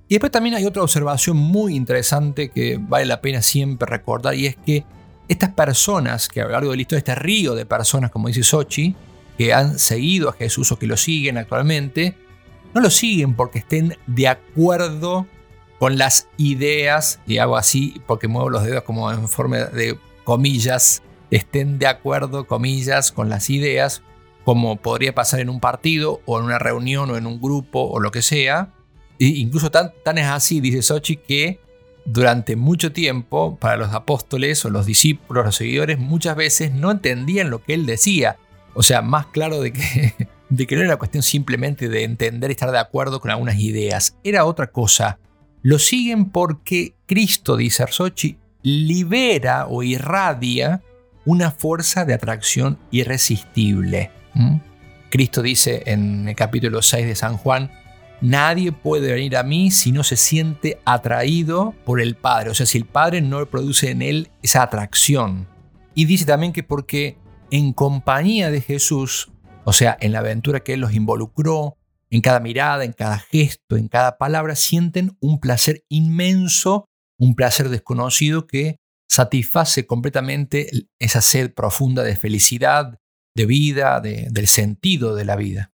Y 0.09 0.15
después 0.15 0.31
también 0.31 0.55
hay 0.55 0.65
otra 0.65 0.83
observación 0.83 1.37
muy 1.37 1.75
interesante 1.75 2.51
que 2.51 2.79
vale 2.81 3.07
la 3.07 3.21
pena 3.21 3.43
siempre 3.43 3.89
recordar 3.89 4.35
y 4.35 4.47
es 4.47 4.57
que 4.57 4.85
estas 5.29 5.51
personas 5.51 6.29
que 6.29 6.41
a 6.41 6.45
lo 6.45 6.51
largo 6.53 6.71
de 6.71 6.77
la 6.77 6.83
historia, 6.83 6.99
este 6.99 7.15
río 7.15 7.55
de 7.55 7.67
personas, 7.67 8.11
como 8.11 8.29
dice 8.29 8.43
Sochi, 8.43 8.95
que 9.37 9.53
han 9.53 9.79
seguido 9.79 10.31
a 10.31 10.33
Jesús 10.33 10.73
o 10.73 10.79
que 10.79 10.87
lo 10.87 10.97
siguen 10.97 11.39
actualmente, 11.39 12.17
no 12.75 12.81
lo 12.81 12.91
siguen 12.91 13.35
porque 13.35 13.59
estén 13.59 13.97
de 14.07 14.29
acuerdo 14.29 15.27
con 15.79 15.99
las 15.99 16.29
ideas, 16.39 17.21
y 17.27 17.39
hago 17.39 17.57
así 17.57 18.01
porque 18.07 18.29
muevo 18.29 18.49
los 18.49 18.65
dedos 18.65 18.85
como 18.85 19.11
en 19.13 19.29
forma 19.29 19.59
de 19.59 19.99
comillas, 20.25 21.03
estén 21.31 21.79
de 21.79 21.87
acuerdo, 21.87 22.47
comillas, 22.47 23.13
con 23.13 23.29
las 23.29 23.51
ideas, 23.51 24.03
como 24.45 24.77
podría 24.77 25.15
pasar 25.15 25.41
en 25.41 25.51
un 25.51 25.61
partido 25.61 26.21
o 26.25 26.39
en 26.39 26.45
una 26.45 26.59
reunión 26.59 27.11
o 27.11 27.17
en 27.17 27.27
un 27.27 27.41
grupo 27.41 27.83
o 27.83 28.01
lo 28.01 28.11
que 28.11 28.23
sea, 28.23 28.73
incluso 29.19 29.71
tan, 29.71 29.93
tan 30.05 30.19
es 30.19 30.27
así, 30.27 30.61
dice 30.61 30.83
Sochi, 30.83 31.17
que 31.17 31.61
durante 32.07 32.57
mucho 32.57 32.93
tiempo, 32.93 33.57
para 33.57 33.77
los 33.77 33.93
apóstoles 33.93 34.65
o 34.65 34.71
los 34.71 34.87
discípulos, 34.87 35.45
los 35.45 35.57
seguidores, 35.57 35.99
muchas 35.99 36.37
veces 36.37 36.73
no 36.73 36.91
entendían 36.93 37.51
lo 37.51 37.63
que 37.63 37.75
él 37.75 37.85
decía. 37.85 38.37
O 38.75 38.83
sea, 38.83 39.03
más 39.03 39.27
claro 39.27 39.61
de 39.61 39.73
que, 39.73 40.15
de 40.49 40.67
que 40.67 40.77
no 40.77 40.83
era 40.83 40.97
cuestión 40.97 41.23
simplemente 41.23 41.89
de 41.89 42.05
entender 42.05 42.51
y 42.51 42.53
estar 42.53 42.71
de 42.71 42.79
acuerdo 42.79 43.21
con 43.21 43.31
algunas 43.31 43.59
ideas, 43.59 44.17
era 44.23 44.45
otra 44.45 44.69
cosa. 44.69 45.19
Lo 45.63 45.79
siguen 45.79 46.31
porque 46.31 46.95
Cristo, 47.07 47.57
dice 47.57 47.85
Sochi, 47.91 48.39
libera 48.63 49.67
o 49.67 49.83
irradia 49.83 50.83
una 51.25 51.51
fuerza 51.51 52.05
de 52.05 52.15
atracción 52.15 52.79
irresistible. 52.93 54.11
Cristo 55.11 55.43
dice 55.43 55.83
en 55.87 56.29
el 56.29 56.37
capítulo 56.37 56.83
6 56.83 57.07
de 57.07 57.15
San 57.17 57.37
Juan, 57.37 57.71
Nadie 58.21 58.73
puede 58.73 59.13
venir 59.13 59.37
a 59.37 59.43
mí 59.43 59.71
si 59.71 59.93
no 59.93 60.03
se 60.03 60.17
siente 60.17 60.81
atraído 60.85 61.75
por 61.85 62.01
el 62.01 62.17
Padre, 62.17 62.51
o 62.51 62.55
sea, 62.55 62.67
si 62.67 62.79
el 62.79 62.87
Padre 62.87 63.21
no 63.21 63.45
produce 63.47 63.91
en 63.91 64.03
él 64.03 64.31
esa 64.43 64.63
atracción. 64.63 65.47
Y 65.95 66.07
dice 66.07 66.25
también 66.25 66.53
que 66.53 66.63
porque 66.63 67.19
en 67.51 67.73
compañía 67.73 68.51
de 68.51 68.61
Jesús, 68.61 69.31
o 69.65 69.73
sea, 69.73 69.97
en 70.01 70.13
la 70.13 70.21
aventura 70.21 70.61
que 70.61 70.75
Él 70.75 70.81
los 70.81 70.95
involucró, 70.95 71.77
en 72.11 72.21
cada 72.21 72.41
mirada, 72.41 72.85
en 72.85 72.93
cada 72.93 73.19
gesto, 73.19 73.77
en 73.77 73.89
cada 73.89 74.17
palabra, 74.17 74.55
sienten 74.55 75.17
un 75.21 75.41
placer 75.41 75.85
inmenso, 75.89 76.87
un 77.19 77.35
placer 77.35 77.69
desconocido 77.69 78.47
que 78.47 78.79
satisface 79.09 79.87
completamente 79.87 80.69
esa 80.99 81.21
sed 81.21 81.53
profunda 81.55 82.03
de 82.03 82.17
felicidad, 82.17 82.99
de 83.35 83.47
vida, 83.47 84.01
del 84.01 84.47
sentido 84.47 85.15
de 85.15 85.25
la 85.25 85.37
vida. 85.37 85.73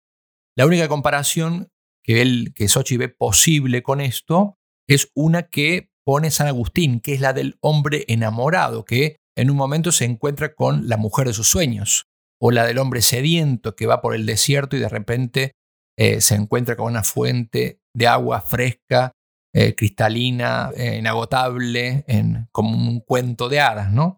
La 0.56 0.66
única 0.66 0.88
comparación 0.88 1.70
que, 2.10 2.24
él, 2.24 2.54
que 2.56 2.68
Sochi 2.68 2.98
ve 2.98 3.10
posible 3.10 3.84
con 3.84 4.02
esto 4.02 4.58
es 4.88 5.12
una 5.14 5.44
que 5.44 5.92
pone 6.04 6.32
San 6.32 6.48
Agustín, 6.48 7.02
que 7.02 7.14
es 7.14 7.22
la 7.22 7.34
del 7.34 7.60
hombre 7.62 8.06
enamorado, 8.08 8.84
que 8.84 9.18
en 9.38 9.52
un 9.52 9.56
momento 9.56 9.92
se 9.92 10.06
encuentra 10.06 10.56
con 10.56 10.90
la 10.90 10.98
mujer 10.98 11.28
de 11.28 11.34
sus 11.34 11.48
sueños, 11.48 12.08
o 12.42 12.50
la 12.50 12.66
del 12.66 12.80
hombre 12.80 13.04
sediento 13.04 13.76
que 13.76 13.86
va 13.86 14.02
por 14.02 14.16
el 14.16 14.26
desierto 14.26 14.76
y 14.76 14.80
de 14.80 14.90
repente 14.90 15.52
eh, 16.00 16.20
se 16.20 16.34
encuentra 16.34 16.76
con 16.76 16.88
una 16.88 17.04
fuente 17.04 17.80
de 17.96 18.08
agua 18.08 18.42
fresca, 18.42 19.12
eh, 19.54 19.76
cristalina, 19.76 20.72
eh, 20.76 20.98
inagotable, 20.98 22.06
en, 22.08 22.48
como 22.52 22.72
un 22.76 23.02
cuento 23.02 23.50
de 23.50 23.60
hadas, 23.60 23.92
¿no? 23.92 24.18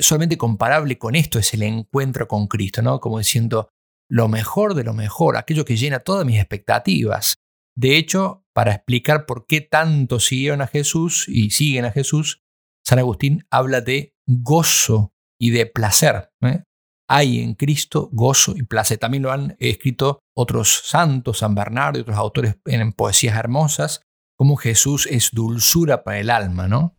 solamente 0.00 0.36
comparable 0.36 0.98
con 0.98 1.14
esto 1.14 1.38
es 1.38 1.54
el 1.54 1.62
encuentro 1.62 2.28
con 2.28 2.48
Cristo, 2.48 2.82
¿no? 2.82 3.00
Como 3.00 3.16
diciendo, 3.16 3.70
lo 4.10 4.26
mejor 4.26 4.74
de 4.74 4.82
lo 4.82 4.92
mejor, 4.92 5.36
aquello 5.36 5.64
que 5.64 5.76
llena 5.76 6.00
todas 6.00 6.26
mis 6.26 6.38
expectativas. 6.38 7.36
De 7.76 7.96
hecho, 7.96 8.44
para 8.52 8.72
explicar 8.72 9.24
por 9.24 9.46
qué 9.46 9.60
tanto 9.60 10.18
siguieron 10.18 10.60
a 10.60 10.66
Jesús 10.66 11.26
y 11.28 11.50
siguen 11.50 11.84
a 11.84 11.92
Jesús, 11.92 12.42
San 12.84 12.98
Agustín 12.98 13.46
habla 13.50 13.80
de 13.80 14.16
gozo 14.26 15.14
y 15.38 15.50
de 15.50 15.66
placer. 15.66 16.32
¿eh? 16.42 16.64
Hay 17.08 17.40
en 17.40 17.54
Cristo 17.54 18.10
gozo 18.12 18.54
y 18.56 18.64
placer. 18.64 18.98
También 18.98 19.22
lo 19.22 19.30
han 19.30 19.56
escrito 19.60 20.18
otros 20.36 20.82
santos, 20.84 21.38
San 21.38 21.54
Bernardo 21.54 22.00
y 22.00 22.02
otros 22.02 22.16
autores 22.16 22.56
en 22.66 22.92
poesías 22.92 23.36
hermosas, 23.36 24.02
como 24.36 24.56
Jesús 24.56 25.06
es 25.06 25.30
dulzura 25.32 26.02
para 26.02 26.18
el 26.18 26.30
alma, 26.30 26.66
¿no? 26.66 26.96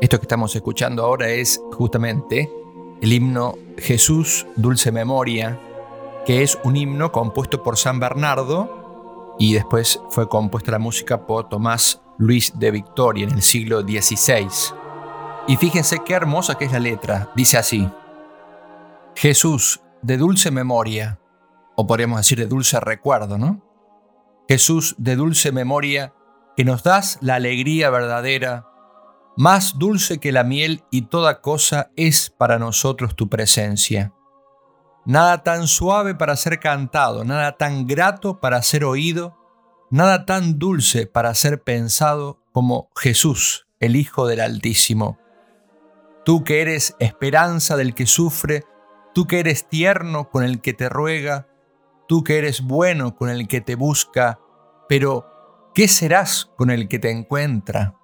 Esto 0.00 0.18
que 0.18 0.24
estamos 0.24 0.54
escuchando 0.56 1.04
ahora 1.04 1.28
es 1.28 1.60
justamente 1.72 2.48
el 3.00 3.12
himno 3.12 3.54
Jesús, 3.78 4.46
Dulce 4.56 4.92
Memoria, 4.92 5.58
que 6.26 6.42
es 6.42 6.58
un 6.64 6.76
himno 6.76 7.12
compuesto 7.12 7.62
por 7.62 7.76
San 7.76 8.00
Bernardo 8.00 9.36
y 9.38 9.54
después 9.54 10.00
fue 10.10 10.28
compuesta 10.28 10.72
la 10.72 10.78
música 10.78 11.26
por 11.26 11.48
Tomás 11.48 12.02
Luis 12.18 12.58
de 12.58 12.70
Victoria 12.70 13.24
en 13.24 13.34
el 13.34 13.42
siglo 13.42 13.82
XVI. 13.82 14.48
Y 15.46 15.56
fíjense 15.56 16.00
qué 16.04 16.14
hermosa 16.14 16.56
que 16.56 16.66
es 16.66 16.72
la 16.72 16.80
letra. 16.80 17.30
Dice 17.34 17.56
así, 17.56 17.88
Jesús, 19.14 19.80
de 20.02 20.16
dulce 20.16 20.50
memoria, 20.50 21.18
o 21.76 21.86
podríamos 21.86 22.18
decir 22.18 22.38
de 22.38 22.46
dulce 22.46 22.78
recuerdo, 22.80 23.38
¿no? 23.38 23.62
Jesús, 24.48 24.94
de 24.98 25.16
dulce 25.16 25.52
memoria, 25.52 26.12
que 26.56 26.64
nos 26.64 26.82
das 26.82 27.18
la 27.20 27.36
alegría 27.36 27.90
verdadera 27.90 28.67
más 29.38 29.78
dulce 29.78 30.18
que 30.18 30.32
la 30.32 30.42
miel 30.42 30.82
y 30.90 31.02
toda 31.02 31.40
cosa 31.40 31.92
es 31.94 32.28
para 32.28 32.58
nosotros 32.58 33.14
tu 33.14 33.28
presencia. 33.28 34.12
Nada 35.04 35.44
tan 35.44 35.68
suave 35.68 36.16
para 36.16 36.34
ser 36.34 36.58
cantado, 36.58 37.24
nada 37.24 37.56
tan 37.56 37.86
grato 37.86 38.40
para 38.40 38.60
ser 38.62 38.84
oído, 38.84 39.38
nada 39.92 40.26
tan 40.26 40.58
dulce 40.58 41.06
para 41.06 41.32
ser 41.36 41.62
pensado 41.62 42.42
como 42.50 42.90
Jesús, 42.96 43.68
el 43.78 43.94
Hijo 43.94 44.26
del 44.26 44.40
Altísimo. 44.40 45.20
Tú 46.24 46.42
que 46.42 46.60
eres 46.60 46.96
esperanza 46.98 47.76
del 47.76 47.94
que 47.94 48.06
sufre, 48.06 48.64
tú 49.14 49.28
que 49.28 49.38
eres 49.38 49.68
tierno 49.68 50.30
con 50.30 50.42
el 50.42 50.60
que 50.60 50.72
te 50.72 50.88
ruega, 50.88 51.46
tú 52.08 52.24
que 52.24 52.38
eres 52.38 52.62
bueno 52.62 53.14
con 53.14 53.30
el 53.30 53.46
que 53.46 53.60
te 53.60 53.76
busca, 53.76 54.40
pero 54.88 55.70
¿qué 55.76 55.86
serás 55.86 56.50
con 56.56 56.72
el 56.72 56.88
que 56.88 56.98
te 56.98 57.12
encuentra? 57.12 57.97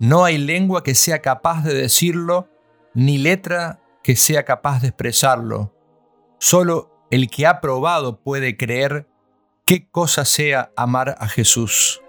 No 0.00 0.24
hay 0.24 0.38
lengua 0.38 0.84
que 0.84 0.94
sea 0.94 1.20
capaz 1.20 1.64
de 1.64 1.74
decirlo, 1.74 2.48
ni 2.94 3.18
letra 3.18 3.80
que 4.02 4.14
sea 4.14 4.44
capaz 4.44 4.80
de 4.80 4.88
expresarlo. 4.88 5.74
Solo 6.38 7.06
el 7.10 7.28
que 7.28 7.46
ha 7.46 7.60
probado 7.60 8.20
puede 8.20 8.56
creer 8.56 9.08
qué 9.64 9.88
cosa 9.90 10.24
sea 10.24 10.72
amar 10.76 11.16
a 11.18 11.28
Jesús. 11.28 12.00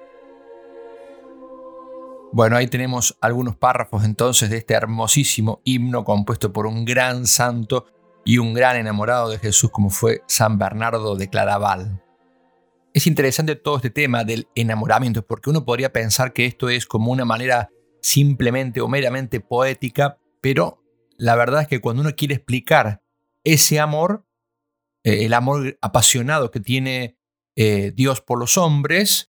Bueno, 2.31 2.58
ahí 2.58 2.67
tenemos 2.67 3.17
algunos 3.22 3.55
párrafos 3.55 4.03
entonces 4.03 4.51
de 4.51 4.58
este 4.58 4.75
hermosísimo 4.75 5.62
himno 5.63 6.03
compuesto 6.03 6.53
por 6.53 6.67
un 6.67 6.86
gran 6.86 7.25
santo 7.25 7.88
y 8.24 8.38
un 8.38 8.53
gran 8.53 8.75
enamorado 8.75 9.29
de 9.29 9.39
Jesús 9.39 9.72
como 9.72 9.89
fue 9.89 10.22
San 10.27 10.60
Bernardo 10.60 11.15
de 11.15 11.27
Claraval. 11.27 12.03
Es 12.93 13.08
interesante 13.08 13.55
todo 13.55 13.77
este 13.77 13.89
tema 13.89 14.24
del 14.24 14.48
enamoramiento 14.53 15.25
porque 15.25 15.50
uno 15.50 15.65
podría 15.65 15.91
pensar 15.91 16.34
que 16.34 16.46
esto 16.46 16.69
es 16.69 16.86
como 16.86 17.12
una 17.12 17.25
manera 17.25 17.69
simplemente 18.01 18.81
o 18.81 18.87
meramente 18.87 19.39
poética, 19.39 20.19
pero 20.41 20.83
la 21.17 21.35
verdad 21.35 21.63
es 21.63 21.67
que 21.67 21.81
cuando 21.81 22.01
uno 22.01 22.15
quiere 22.15 22.35
explicar 22.35 23.03
ese 23.43 23.79
amor, 23.79 24.25
eh, 25.03 25.25
el 25.25 25.33
amor 25.33 25.77
apasionado 25.81 26.51
que 26.51 26.59
tiene 26.59 27.17
eh, 27.55 27.91
Dios 27.95 28.21
por 28.21 28.39
los 28.39 28.57
hombres, 28.57 29.29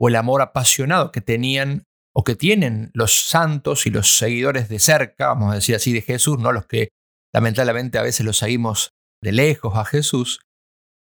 o 0.00 0.08
el 0.08 0.16
amor 0.16 0.40
apasionado 0.40 1.12
que 1.12 1.20
tenían 1.20 1.86
o 2.12 2.24
que 2.24 2.34
tienen 2.34 2.90
los 2.94 3.12
santos 3.12 3.86
y 3.86 3.90
los 3.90 4.16
seguidores 4.16 4.68
de 4.68 4.78
cerca, 4.78 5.28
vamos 5.28 5.52
a 5.52 5.56
decir 5.56 5.76
así, 5.76 5.92
de 5.92 6.02
Jesús, 6.02 6.38
no 6.38 6.52
los 6.52 6.66
que 6.66 6.88
lamentablemente 7.32 7.98
a 7.98 8.02
veces 8.02 8.26
los 8.26 8.38
seguimos 8.38 8.94
de 9.22 9.32
lejos 9.32 9.76
a 9.76 9.84
Jesús, 9.84 10.40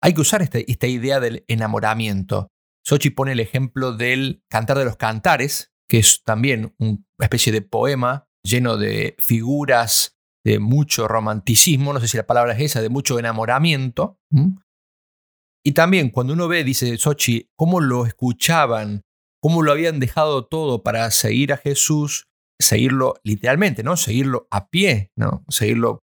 hay 0.02 0.14
que 0.14 0.22
usar 0.22 0.42
esta, 0.42 0.58
esta 0.60 0.88
idea 0.88 1.20
del 1.20 1.46
enamoramiento. 1.48 2.50
Sochi 2.84 3.10
pone 3.12 3.32
el 3.34 3.40
ejemplo 3.40 3.94
del 3.94 4.44
cantar 4.50 4.78
de 4.80 4.86
los 4.86 4.98
cantares, 4.98 5.72
que 5.90 6.00
es 6.00 6.24
también 6.24 6.74
una 6.78 7.00
especie 7.20 7.52
de 7.52 7.62
poema 7.62 8.28
lleno 8.44 8.78
de 8.78 9.16
figuras 9.20 10.18
de 10.46 10.60
mucho 10.60 11.08
romanticismo, 11.08 11.92
no 11.92 12.00
sé 12.00 12.08
si 12.08 12.18
la 12.18 12.26
palabra 12.26 12.54
es 12.54 12.62
esa, 12.62 12.82
de 12.82 12.90
mucho 12.90 13.20
enamoramiento. 13.20 14.18
Y 15.66 15.74
también 15.74 16.10
cuando 16.10 16.34
uno 16.34 16.48
ve, 16.48 16.64
dice 16.64 16.98
Sochi, 16.98 17.50
cómo 17.58 17.82
lo 17.82 18.06
escuchaban, 18.06 19.02
cómo 19.42 19.62
lo 19.62 19.74
habían 19.74 20.00
dejado 20.00 20.46
todo 20.46 20.84
para 20.84 21.12
seguir 21.12 21.52
a 21.52 21.58
Jesús, 21.58 22.28
seguirlo 22.60 23.16
literalmente, 23.24 23.84
¿no? 23.84 23.98
Seguirlo 23.98 24.48
a 24.50 24.70
pie, 24.70 25.12
¿no? 25.18 25.44
Seguirlo 25.50 26.00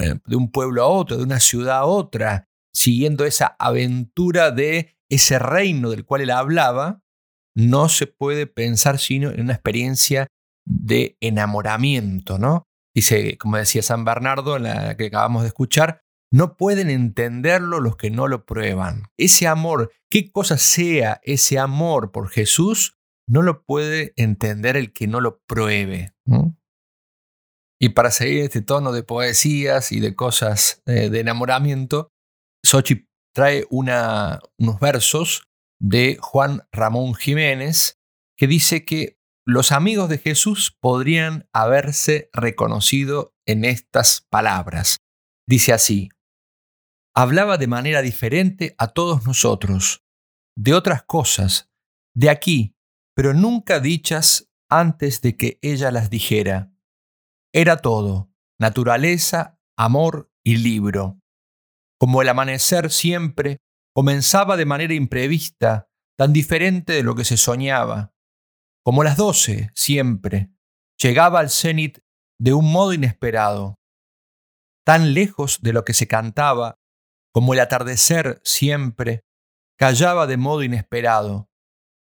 eh, 0.00 0.20
de 0.24 0.36
un 0.36 0.52
pueblo 0.52 0.84
a 0.84 0.86
otro, 0.86 1.16
de 1.16 1.24
una 1.24 1.40
ciudad 1.40 1.78
a 1.78 1.84
otra, 1.84 2.44
siguiendo 2.72 3.24
esa 3.24 3.56
aventura 3.58 4.52
de 4.52 4.96
ese 5.10 5.38
reino 5.40 5.90
del 5.90 6.04
cual 6.04 6.20
él 6.20 6.30
hablaba, 6.30 7.00
no 7.58 7.88
se 7.88 8.06
puede 8.06 8.46
pensar 8.46 8.98
sino 8.98 9.30
en 9.30 9.40
una 9.40 9.54
experiencia 9.54 10.28
de 10.64 11.16
enamoramiento, 11.20 12.38
¿no? 12.38 12.68
Dice, 12.94 13.36
como 13.36 13.56
decía 13.56 13.82
San 13.82 14.04
Bernardo, 14.04 14.56
en 14.56 14.62
la 14.64 14.96
que 14.96 15.06
acabamos 15.06 15.42
de 15.42 15.48
escuchar, 15.48 16.00
no 16.32 16.56
pueden 16.56 16.88
entenderlo 16.88 17.80
los 17.80 17.96
que 17.96 18.10
no 18.10 18.28
lo 18.28 18.44
prueban. 18.44 19.08
Ese 19.18 19.48
amor, 19.48 19.90
qué 20.08 20.30
cosa 20.30 20.56
sea 20.56 21.20
ese 21.24 21.58
amor 21.58 22.12
por 22.12 22.28
Jesús, 22.28 22.94
no 23.28 23.42
lo 23.42 23.64
puede 23.64 24.12
entender 24.16 24.76
el 24.76 24.92
que 24.92 25.08
no 25.08 25.20
lo 25.20 25.40
pruebe. 25.48 26.14
Y 27.80 27.88
para 27.90 28.10
seguir 28.12 28.42
este 28.42 28.62
tono 28.62 28.92
de 28.92 29.02
poesías 29.02 29.90
y 29.90 29.98
de 29.98 30.14
cosas 30.14 30.82
eh, 30.86 31.10
de 31.10 31.20
enamoramiento, 31.20 32.10
Sochi 32.64 33.08
trae 33.34 33.66
unos 33.70 34.80
versos 34.80 35.47
de 35.80 36.18
Juan 36.20 36.66
Ramón 36.72 37.14
Jiménez 37.14 37.98
que 38.36 38.46
dice 38.46 38.84
que 38.84 39.18
los 39.44 39.72
amigos 39.72 40.08
de 40.08 40.18
Jesús 40.18 40.76
podrían 40.78 41.48
haberse 41.52 42.30
reconocido 42.32 43.34
en 43.46 43.64
estas 43.64 44.26
palabras. 44.28 44.98
Dice 45.46 45.72
así, 45.72 46.10
hablaba 47.14 47.56
de 47.56 47.66
manera 47.66 48.02
diferente 48.02 48.74
a 48.78 48.88
todos 48.88 49.26
nosotros, 49.26 50.04
de 50.56 50.74
otras 50.74 51.02
cosas, 51.02 51.70
de 52.14 52.30
aquí, 52.30 52.76
pero 53.14 53.32
nunca 53.32 53.80
dichas 53.80 54.50
antes 54.68 55.22
de 55.22 55.36
que 55.36 55.58
ella 55.62 55.90
las 55.90 56.10
dijera. 56.10 56.70
Era 57.52 57.78
todo, 57.78 58.30
naturaleza, 58.60 59.58
amor 59.76 60.30
y 60.44 60.58
libro. 60.58 61.20
Como 61.98 62.22
el 62.22 62.28
amanecer 62.28 62.90
siempre, 62.90 63.58
comenzaba 63.98 64.56
de 64.56 64.64
manera 64.64 64.94
imprevista, 64.94 65.90
tan 66.16 66.32
diferente 66.32 66.92
de 66.92 67.02
lo 67.02 67.16
que 67.16 67.24
se 67.24 67.36
soñaba. 67.36 68.14
Como 68.84 69.02
las 69.02 69.16
doce, 69.16 69.72
siempre, 69.74 70.52
llegaba 71.02 71.40
al 71.40 71.50
cenit 71.50 71.98
de 72.38 72.54
un 72.54 72.70
modo 72.70 72.92
inesperado, 72.92 73.80
tan 74.86 75.14
lejos 75.14 75.62
de 75.62 75.72
lo 75.72 75.84
que 75.84 75.94
se 75.94 76.06
cantaba 76.06 76.78
como 77.34 77.54
el 77.54 77.58
atardecer 77.58 78.40
siempre, 78.44 79.24
callaba 79.76 80.28
de 80.28 80.36
modo 80.36 80.62
inesperado, 80.62 81.50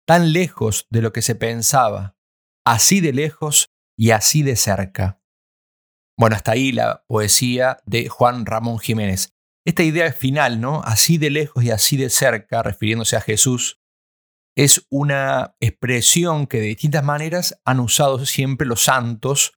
tan 0.07 0.33
lejos 0.33 0.87
de 0.89 1.03
lo 1.03 1.13
que 1.13 1.21
se 1.21 1.35
pensaba, 1.35 2.17
así 2.65 2.99
de 2.99 3.13
lejos 3.13 3.67
y 3.95 4.09
así 4.09 4.41
de 4.41 4.55
cerca. 4.55 5.21
Bueno, 6.17 6.35
hasta 6.35 6.53
ahí 6.53 6.71
la 6.71 7.05
poesía 7.05 7.77
de 7.85 8.09
Juan 8.09 8.47
Ramón 8.47 8.79
Jiménez. 8.79 9.34
Esta 9.65 9.83
idea 9.83 10.11
final, 10.13 10.61
¿no? 10.61 10.81
Así 10.83 11.17
de 11.17 11.29
lejos 11.29 11.63
y 11.63 11.71
así 11.71 11.97
de 11.97 12.09
cerca, 12.09 12.61
refiriéndose 12.61 13.15
a 13.15 13.21
Jesús, 13.21 13.81
es 14.55 14.85
una 14.89 15.55
expresión 15.59 16.47
que 16.47 16.59
de 16.59 16.67
distintas 16.67 17.03
maneras 17.03 17.59
han 17.65 17.79
usado 17.79 18.25
siempre 18.25 18.67
los 18.67 18.83
santos 18.83 19.53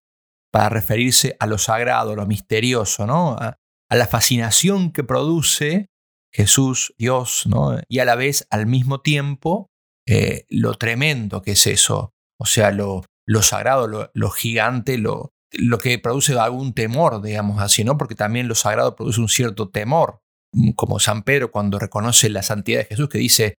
para 0.51 0.71
referirse 0.71 1.37
a 1.39 1.47
lo 1.47 1.59
sagrado, 1.59 2.13
a 2.13 2.17
lo 2.17 2.27
misterioso, 2.27 3.07
¿no? 3.07 3.37
a 3.39 3.97
la 3.97 4.07
fascinación 4.07 4.93
que 4.93 5.05
produce 5.05 5.91
Jesús, 6.33 6.95
Dios, 6.99 7.47
¿no? 7.47 7.81
y 7.89 8.01
a 8.01 8.05
la 8.05 8.15
vez, 8.15 8.47
al 8.51 8.67
mismo 8.67 9.01
tiempo, 9.01 9.71
eh, 10.07 10.47
lo 10.49 10.75
tremendo 10.75 11.43
que 11.43 11.53
es 11.53 11.67
eso, 11.67 12.15
o 12.39 12.47
sea, 12.47 12.71
lo, 12.71 13.05
lo 13.27 13.43
sagrado, 13.43 14.11
lo, 14.13 14.31
gigante, 14.31 14.99
lo, 14.99 15.33
lo, 15.53 15.79
que 15.79 15.99
produce 15.99 16.39
algún 16.39 16.75
temor, 16.75 17.23
digamos 17.23 17.61
así, 17.61 17.85
¿no? 17.85 17.97
porque 17.97 18.15
también 18.15 18.49
lo 18.49 18.55
sagrado 18.55 18.97
produce 18.97 19.21
un 19.21 19.29
cierto 19.29 19.69
temor, 19.69 20.21
mm, 20.53 20.73
como 20.73 20.99
San 20.99 21.23
Pedro 21.23 21.51
cuando 21.51 21.79
reconoce 21.79 22.29
la 22.29 22.43
santidad 22.43 22.81
de 22.81 22.87
Jesús, 22.87 23.09
que 23.09 23.19
dice 23.19 23.55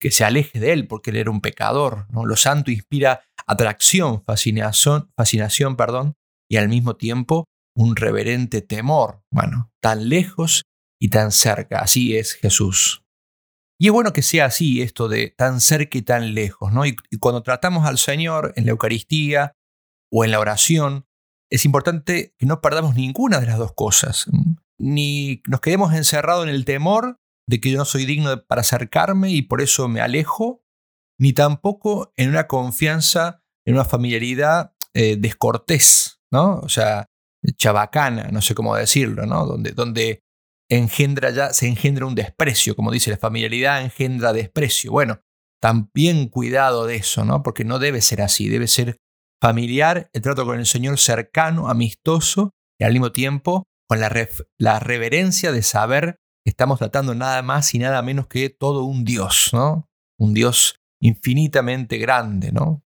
que 0.00 0.10
se 0.10 0.24
aleje 0.24 0.60
de 0.60 0.72
él 0.72 0.86
porque 0.86 1.10
él 1.10 1.16
era 1.16 1.30
un 1.30 1.40
pecador. 1.40 2.06
¿no? 2.10 2.26
Lo 2.26 2.36
santo 2.36 2.70
inspira 2.70 3.22
atracción, 3.46 4.22
fascinación, 4.24 5.10
fascinación 5.16 5.76
perdón, 5.76 6.14
y 6.50 6.56
al 6.56 6.68
mismo 6.68 6.96
tiempo 6.96 7.44
un 7.76 7.96
reverente 7.96 8.62
temor. 8.62 9.22
Bueno, 9.32 9.72
tan 9.80 10.08
lejos 10.08 10.64
y 11.00 11.08
tan 11.08 11.32
cerca, 11.32 11.80
así 11.80 12.16
es 12.16 12.34
Jesús. 12.34 13.02
Y 13.80 13.88
es 13.88 13.92
bueno 13.92 14.12
que 14.12 14.22
sea 14.22 14.46
así 14.46 14.82
esto 14.82 15.08
de 15.08 15.34
tan 15.36 15.60
cerca 15.60 15.98
y 15.98 16.02
tan 16.02 16.34
lejos, 16.34 16.72
¿no? 16.72 16.86
Y, 16.86 16.96
cuando 17.18 17.42
tratamos 17.42 17.86
al 17.86 17.98
Señor 17.98 18.52
en 18.56 18.66
la 18.66 18.70
Eucaristía 18.70 19.52
o 20.12 20.24
en 20.24 20.30
la 20.30 20.38
oración, 20.38 21.06
es 21.54 21.64
importante 21.64 22.34
que 22.36 22.46
no 22.46 22.60
perdamos 22.60 22.96
ninguna 22.96 23.38
de 23.38 23.46
las 23.46 23.58
dos 23.58 23.74
cosas. 23.74 24.26
Ni 24.76 25.40
nos 25.46 25.60
quedemos 25.60 25.94
encerrados 25.94 26.48
en 26.48 26.52
el 26.52 26.64
temor 26.64 27.20
de 27.48 27.60
que 27.60 27.70
yo 27.70 27.78
no 27.78 27.84
soy 27.84 28.06
digno 28.06 28.44
para 28.44 28.62
acercarme 28.62 29.30
y 29.30 29.42
por 29.42 29.62
eso 29.62 29.86
me 29.86 30.00
alejo, 30.00 30.64
ni 31.16 31.32
tampoco 31.32 32.12
en 32.16 32.30
una 32.30 32.48
confianza, 32.48 33.44
en 33.64 33.74
una 33.74 33.84
familiaridad 33.84 34.74
eh, 34.94 35.16
descortés, 35.16 36.20
¿no? 36.32 36.58
O 36.58 36.68
sea, 36.68 37.06
chabacana, 37.56 38.30
no 38.32 38.42
sé 38.42 38.56
cómo 38.56 38.74
decirlo, 38.74 39.24
¿no? 39.24 39.46
Donde, 39.46 39.70
donde 39.70 40.24
engendra 40.68 41.30
ya, 41.30 41.52
se 41.52 41.68
engendra 41.68 42.06
un 42.06 42.16
desprecio, 42.16 42.74
como 42.74 42.90
dice 42.90 43.12
la 43.12 43.16
familiaridad, 43.16 43.80
engendra 43.80 44.32
desprecio. 44.32 44.90
Bueno, 44.90 45.20
también 45.62 46.26
cuidado 46.28 46.84
de 46.86 46.96
eso, 46.96 47.24
¿no? 47.24 47.44
Porque 47.44 47.64
no 47.64 47.78
debe 47.78 48.00
ser 48.00 48.22
así, 48.22 48.48
debe 48.48 48.66
ser 48.66 48.98
familiar, 49.44 50.08
el 50.14 50.22
trato 50.22 50.46
con 50.46 50.58
el 50.58 50.64
Señor 50.64 50.98
cercano, 50.98 51.68
amistoso 51.68 52.54
y 52.80 52.84
al 52.84 52.92
mismo 52.92 53.12
tiempo 53.12 53.64
con 53.86 54.00
la, 54.00 54.78
reverencia 54.78 55.52
de 55.52 55.60
saber 55.60 56.16
que 56.42 56.48
estamos 56.48 56.78
tratando 56.78 57.14
nada 57.14 57.42
más 57.42 57.74
y 57.74 57.78
nada 57.78 58.00
menos 58.00 58.26
que 58.26 58.48
todo 58.48 58.84
un 58.84 59.04
Dios, 59.04 59.50
¿no? 59.52 59.86
Un 60.18 60.32
Dios 60.32 60.76
infinitamente 60.98 61.98
grande, 61.98 62.52
¿no? 62.52 62.86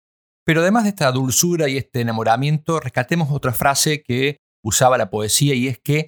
Pero 0.46 0.60
además 0.60 0.84
de 0.84 0.90
esta 0.90 1.10
dulzura 1.14 1.70
y 1.70 1.78
este 1.78 2.02
enamoramiento, 2.02 2.82
rescatemos 2.82 3.30
otra 3.32 3.54
frase 3.54 4.04
que 4.04 4.40
usaba 4.62 4.98
la 4.98 5.10
poesía 5.10 5.56
y 5.56 5.70
es 5.70 5.80
que 5.80 6.08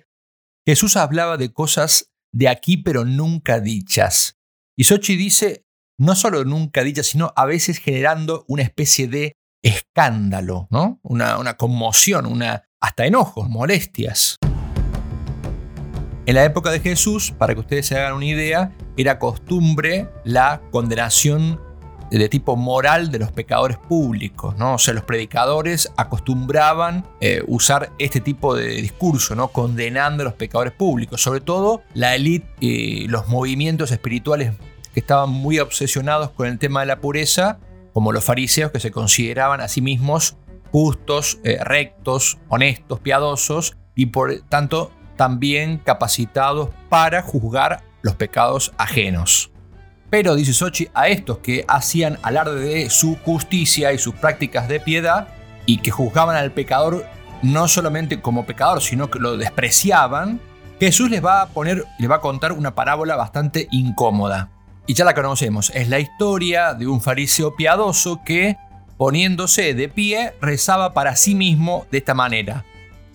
Jesús 0.67 0.97
hablaba 0.97 1.37
de 1.37 1.53
cosas 1.53 2.11
de 2.33 2.49
aquí 2.49 2.75
pero 2.75 3.05
nunca 3.05 3.61
dichas. 3.61 4.35
Y 4.77 4.83
Sochi 4.83 5.15
dice, 5.15 5.63
no 5.97 6.15
solo 6.15 6.43
nunca 6.43 6.83
dichas, 6.83 7.05
sino 7.05 7.31
a 7.37 7.45
veces 7.45 7.77
generando 7.77 8.43
una 8.49 8.63
especie 8.63 9.07
de 9.07 9.37
escándalo, 9.63 10.67
¿no? 10.69 10.99
Una, 11.01 11.55
conmoción, 11.55 12.25
una, 12.25 12.63
hasta 12.79 13.05
enojos, 13.05 13.49
molestias. 13.49 14.37
En 16.25 16.35
la 16.35 16.43
época 16.43 16.69
de 16.69 16.79
Jesús, 16.79 17.33
para 17.37 17.53
que 17.53 17.61
ustedes 17.61 17.87
se 17.87 17.97
hagan 17.97 18.13
una 18.13 18.25
idea, 18.25 18.71
era 18.95 19.17
costumbre 19.19 20.09
la 20.23 20.61
condenación 20.71 21.59
de 22.11 22.29
tipo 22.29 22.55
moral 22.55 23.09
de 23.09 23.19
los 23.19 23.31
pecadores 23.31 23.77
públicos, 23.77 24.55
¿no? 24.57 24.75
O 24.75 24.77
sea, 24.77 24.93
los 24.93 25.03
predicadores 25.03 25.91
acostumbraban 25.97 27.07
eh, 27.21 27.41
usar 27.47 27.91
este 27.97 28.19
tipo 28.19 28.55
de 28.55 28.67
discurso, 28.81 29.33
¿no? 29.35 29.47
Condenando 29.47 30.21
a 30.21 30.25
los 30.25 30.35
pecadores 30.35 30.73
públicos, 30.73 31.21
sobre 31.21 31.41
todo 31.41 31.81
la 31.95 32.13
élite 32.13 32.47
y 32.59 33.07
los 33.07 33.27
movimientos 33.29 33.91
espirituales 33.91 34.53
que 34.93 34.99
estaban 34.99 35.31
muy 35.31 35.57
obsesionados 35.59 36.29
con 36.31 36.47
el 36.47 36.59
tema 36.59 36.81
de 36.81 36.85
la 36.85 36.99
pureza, 36.99 37.57
como 37.93 38.11
los 38.11 38.23
fariseos 38.23 38.71
que 38.71 38.79
se 38.79 38.91
consideraban 38.91 39.61
a 39.61 39.67
sí 39.67 39.81
mismos 39.81 40.35
justos, 40.71 41.39
eh, 41.43 41.59
rectos, 41.63 42.39
honestos, 42.49 42.99
piadosos 42.99 43.77
y 43.95 44.07
por 44.07 44.41
tanto 44.49 44.91
también 45.15 45.77
capacitados 45.77 46.69
para 46.89 47.21
juzgar 47.21 47.83
los 48.01 48.15
pecados 48.15 48.73
ajenos. 48.77 49.51
Pero, 50.09 50.35
dice 50.35 50.53
Sochi, 50.53 50.89
a 50.93 51.07
estos 51.07 51.39
que 51.39 51.65
hacían 51.67 52.19
alarde 52.21 52.59
de 52.59 52.89
su 52.89 53.17
justicia 53.17 53.93
y 53.93 53.97
sus 53.97 54.13
prácticas 54.15 54.67
de 54.67 54.79
piedad 54.79 55.27
y 55.65 55.77
que 55.77 55.91
juzgaban 55.91 56.35
al 56.35 56.51
pecador 56.51 57.05
no 57.41 57.67
solamente 57.67 58.21
como 58.21 58.45
pecador, 58.45 58.81
sino 58.81 59.09
que 59.09 59.19
lo 59.19 59.37
despreciaban, 59.37 60.39
Jesús 60.79 61.09
les 61.09 61.23
va 61.23 61.41
a 61.41 61.47
poner, 61.47 61.85
les 61.99 62.09
va 62.09 62.15
a 62.15 62.21
contar 62.21 62.51
una 62.51 62.75
parábola 62.75 63.15
bastante 63.15 63.67
incómoda. 63.71 64.49
Y 64.85 64.93
ya 64.93 65.05
la 65.05 65.13
conocemos, 65.13 65.71
es 65.73 65.87
la 65.89 65.99
historia 65.99 66.73
de 66.73 66.87
un 66.87 67.01
fariseo 67.01 67.55
piadoso 67.55 68.21
que, 68.25 68.57
poniéndose 68.97 69.73
de 69.73 69.89
pie, 69.89 70.33
rezaba 70.41 70.93
para 70.93 71.15
sí 71.15 71.35
mismo 71.35 71.85
de 71.91 71.99
esta 71.99 72.13
manera. 72.13 72.65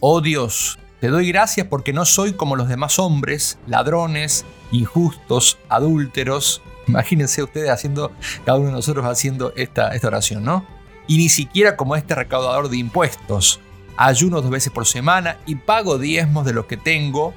Oh 0.00 0.20
Dios, 0.20 0.78
te 1.00 1.08
doy 1.08 1.28
gracias 1.28 1.66
porque 1.66 1.92
no 1.92 2.04
soy 2.04 2.32
como 2.32 2.56
los 2.56 2.68
demás 2.68 2.98
hombres, 2.98 3.58
ladrones, 3.66 4.46
injustos, 4.72 5.58
adúlteros, 5.68 6.62
Imagínense 6.88 7.42
ustedes 7.42 7.70
haciendo, 7.70 8.12
cada 8.44 8.58
uno 8.58 8.68
de 8.68 8.72
nosotros 8.72 9.04
haciendo 9.04 9.52
esta, 9.56 9.94
esta 9.94 10.08
oración, 10.08 10.42
¿no? 10.42 10.64
Y 11.06 11.18
ni 11.18 11.28
siquiera 11.28 11.76
como 11.76 11.96
este 11.96 12.14
recaudador 12.14 12.70
de 12.70 12.78
impuestos. 12.78 13.60
ayuno 13.96 14.40
dos 14.40 14.50
veces 14.50 14.72
por 14.72 14.86
semana 14.86 15.38
y 15.46 15.56
pago 15.56 15.98
diezmos 15.98 16.46
de 16.46 16.52
lo 16.52 16.66
que 16.66 16.76
tengo. 16.76 17.34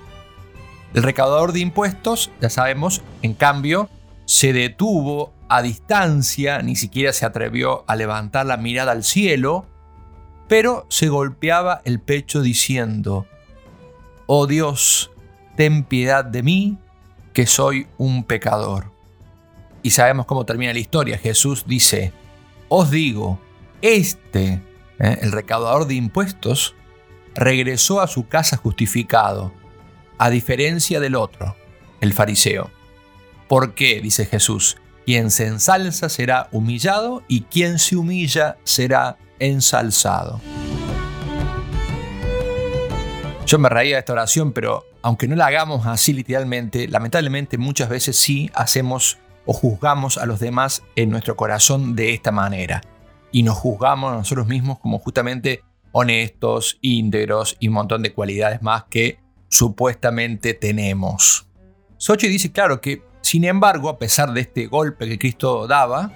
El 0.94 1.04
recaudador 1.04 1.52
de 1.52 1.60
impuestos, 1.60 2.32
ya 2.42 2.50
sabemos, 2.50 3.02
en 3.22 3.34
cambio, 3.34 3.90
se 4.32 4.54
detuvo 4.54 5.34
a 5.50 5.62
distancia, 5.62 6.62
ni 6.62 6.78
siquiera 6.78 7.12
se 7.12 7.26
atrevió 7.26 7.84
a 7.86 7.98
levantar 7.98 8.46
la 8.46 8.56
mirada 8.56 8.94
al 8.94 9.04
cielo, 9.04 9.66
pero 10.48 10.86
se 10.88 11.10
golpeaba 11.10 11.82
el 11.84 12.00
pecho 12.00 12.42
diciendo, 12.42 13.28
Oh 14.28 14.48
Dios, 14.48 15.12
ten 15.58 15.84
piedad 15.84 16.24
de 16.24 16.44
mí, 16.44 16.78
que 17.34 17.46
soy 17.46 17.88
un 17.98 18.24
pecador. 18.24 18.94
Y 19.84 19.90
sabemos 19.90 20.28
cómo 20.28 20.46
termina 20.46 20.72
la 20.72 20.80
historia. 20.80 21.18
Jesús 21.18 21.66
dice, 21.68 22.14
Os 22.70 22.90
digo, 22.90 23.38
este, 23.82 24.62
eh, 24.98 25.18
el 25.24 25.34
recaudador 25.34 25.88
de 25.88 25.96
impuestos, 25.96 26.74
regresó 27.36 28.00
a 28.00 28.08
su 28.08 28.30
casa 28.30 28.56
justificado, 28.56 29.52
a 30.18 30.30
diferencia 30.30 31.02
del 31.02 31.16
otro, 31.16 31.58
el 32.00 32.14
fariseo. 32.14 32.72
¿Por 33.52 33.74
qué? 33.74 34.00
dice 34.00 34.26
Jesús. 34.26 34.78
Quien 35.06 35.30
se 35.30 35.46
ensalza 35.46 36.08
será 36.08 36.48
humillado 36.54 37.22
y 37.28 37.42
quien 37.42 37.80
se 37.80 37.98
humilla 37.98 38.56
será 38.64 39.18
ensalzado. 39.40 40.40
Yo 43.46 43.60
me 43.60 43.68
reía 43.68 43.96
de 43.96 44.00
esta 44.00 44.14
oración, 44.14 44.54
pero 44.54 44.86
aunque 45.02 45.28
no 45.28 45.36
la 45.36 45.48
hagamos 45.48 45.86
así 45.86 46.14
literalmente, 46.14 46.88
lamentablemente 46.88 47.58
muchas 47.58 47.90
veces 47.90 48.16
sí 48.16 48.50
hacemos 48.54 49.18
o 49.46 49.52
juzgamos 49.52 50.18
a 50.18 50.26
los 50.26 50.40
demás 50.40 50.82
en 50.96 51.10
nuestro 51.10 51.36
corazón 51.36 51.94
de 51.94 52.14
esta 52.14 52.32
manera. 52.32 52.80
Y 53.34 53.44
nos 53.44 53.58
juzgamos 53.58 54.14
a 54.14 54.16
nosotros 54.16 54.48
mismos 54.48 54.80
como 54.80 54.98
justamente 54.98 55.62
honestos, 55.92 56.78
íntegros 56.80 57.58
y 57.60 57.68
un 57.68 57.74
montón 57.74 58.02
de 58.02 58.14
cualidades 58.14 58.62
más 58.62 58.86
que 58.86 59.20
supuestamente 59.50 60.54
tenemos. 60.54 61.50
Sochi 61.98 62.30
dice 62.30 62.54
claro 62.54 62.80
que, 62.80 63.11
sin 63.22 63.44
embargo, 63.46 63.90
a 63.90 63.98
pesar 63.98 64.34
de 64.34 64.42
este 64.42 64.68
golpe 64.68 65.08
que 65.08 65.20
Cristo 65.20 65.68
daba, 65.68 66.12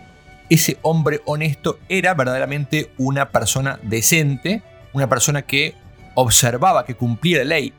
ese 0.50 0.78
hombre 0.82 1.22
honesto 1.26 1.80
era 1.90 2.14
verdaderamente 2.14 2.92
una 2.98 3.32
persona 3.32 3.80
decente, 3.84 4.64
una 4.94 5.10
persona 5.10 5.44
que 5.44 5.76
observaba, 6.16 6.86
que 6.86 6.96
cumplía 6.96 7.40
la 7.40 7.46
ley. 7.46 7.74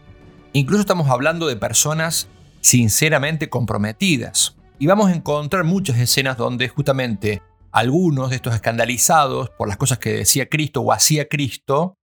Incluso 0.52 0.80
estamos 0.80 1.08
hablando 1.08 1.46
de 1.46 1.56
personas 1.56 2.28
sinceramente 2.60 3.48
comprometidas. 3.48 4.56
Y 4.78 4.86
vamos 4.86 5.08
a 5.08 5.14
encontrar 5.14 5.64
muchas 5.64 5.98
escenas 5.98 6.36
donde 6.36 6.68
justamente 6.68 7.42
algunos 7.72 8.30
de 8.30 8.36
estos 8.36 8.54
escandalizados 8.54 9.50
por 9.50 9.68
las 9.68 9.76
cosas 9.76 9.98
que 9.98 10.12
decía 10.12 10.48
Cristo 10.48 10.80
o 10.80 10.92
hacía 10.92 11.28
Cristo, 11.28 11.98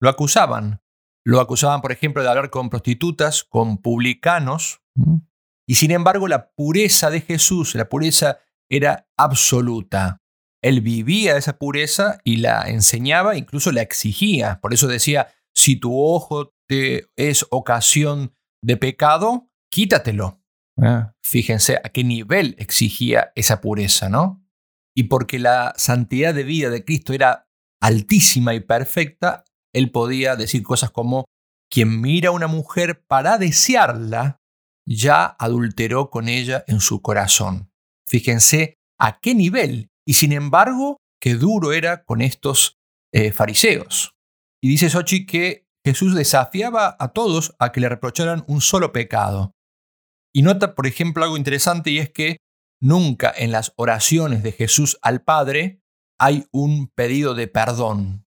lo 0.00 0.08
acusaban. 0.08 0.80
Lo 1.24 1.40
acusaban, 1.40 1.80
por 1.80 1.92
ejemplo, 1.92 2.22
de 2.22 2.28
hablar 2.28 2.50
con 2.50 2.70
prostitutas, 2.70 3.44
con 3.44 3.78
publicanos. 3.78 4.80
Y 5.68 5.76
sin 5.76 5.90
embargo, 5.90 6.28
la 6.28 6.50
pureza 6.52 7.10
de 7.10 7.20
Jesús, 7.20 7.74
la 7.74 7.88
pureza 7.88 8.38
era 8.70 9.08
absoluta. 9.16 10.18
Él 10.62 10.80
vivía 10.80 11.36
esa 11.36 11.58
pureza 11.58 12.18
y 12.24 12.36
la 12.36 12.68
enseñaba, 12.68 13.36
incluso 13.36 13.72
la 13.72 13.82
exigía. 13.82 14.60
Por 14.60 14.72
eso 14.72 14.86
decía, 14.86 15.28
si 15.54 15.76
tu 15.76 16.00
ojo 16.00 16.54
te 16.68 17.06
es 17.16 17.46
ocasión 17.50 18.34
de 18.62 18.76
pecado, 18.76 19.50
quítatelo. 19.70 20.40
Ah. 20.80 21.14
Fíjense 21.22 21.76
a 21.76 21.88
qué 21.90 22.04
nivel 22.04 22.54
exigía 22.58 23.32
esa 23.34 23.60
pureza, 23.60 24.08
¿no? 24.08 24.46
Y 24.96 25.04
porque 25.04 25.38
la 25.38 25.74
santidad 25.76 26.34
de 26.34 26.44
vida 26.44 26.70
de 26.70 26.84
Cristo 26.84 27.12
era 27.12 27.48
altísima 27.80 28.54
y 28.54 28.60
perfecta, 28.60 29.44
él 29.74 29.90
podía 29.90 30.36
decir 30.36 30.62
cosas 30.62 30.90
como, 30.90 31.24
quien 31.70 32.00
mira 32.00 32.28
a 32.28 32.32
una 32.32 32.46
mujer 32.46 33.04
para 33.06 33.38
desearla, 33.38 34.41
ya 34.86 35.24
adulteró 35.38 36.10
con 36.10 36.28
ella 36.28 36.64
en 36.66 36.80
su 36.80 37.02
corazón. 37.02 37.70
Fíjense 38.06 38.78
a 38.98 39.20
qué 39.20 39.34
nivel. 39.34 39.90
Y 40.06 40.14
sin 40.14 40.32
embargo, 40.32 40.98
qué 41.20 41.34
duro 41.34 41.72
era 41.72 42.04
con 42.04 42.20
estos 42.20 42.78
eh, 43.12 43.32
fariseos. 43.32 44.14
Y 44.62 44.68
dice 44.68 44.90
Sochi 44.90 45.26
que 45.26 45.66
Jesús 45.84 46.14
desafiaba 46.14 46.96
a 46.98 47.08
todos 47.08 47.54
a 47.58 47.72
que 47.72 47.80
le 47.80 47.88
reprocharan 47.88 48.44
un 48.46 48.60
solo 48.60 48.92
pecado. 48.92 49.52
Y 50.34 50.42
nota, 50.42 50.74
por 50.74 50.86
ejemplo, 50.86 51.24
algo 51.24 51.36
interesante 51.36 51.90
y 51.90 51.98
es 51.98 52.10
que 52.10 52.38
nunca 52.80 53.32
en 53.36 53.52
las 53.52 53.72
oraciones 53.76 54.42
de 54.42 54.52
Jesús 54.52 54.98
al 55.02 55.22
Padre 55.22 55.80
hay 56.18 56.46
un 56.52 56.88
pedido 56.88 57.34
de 57.34 57.48
perdón. 57.48 58.26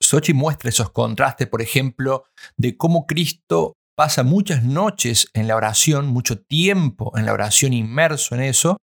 Sochi 0.00 0.32
muestra 0.32 0.70
esos 0.70 0.90
contrastes, 0.90 1.46
por 1.48 1.62
ejemplo, 1.62 2.24
de 2.56 2.76
cómo 2.76 3.06
Cristo 3.06 3.74
pasa 3.96 4.22
muchas 4.22 4.64
noches 4.64 5.28
en 5.34 5.48
la 5.48 5.56
oración, 5.56 6.06
mucho 6.06 6.40
tiempo 6.40 7.12
en 7.16 7.26
la 7.26 7.32
oración 7.32 7.72
inmerso 7.72 8.34
en 8.34 8.42
eso, 8.42 8.78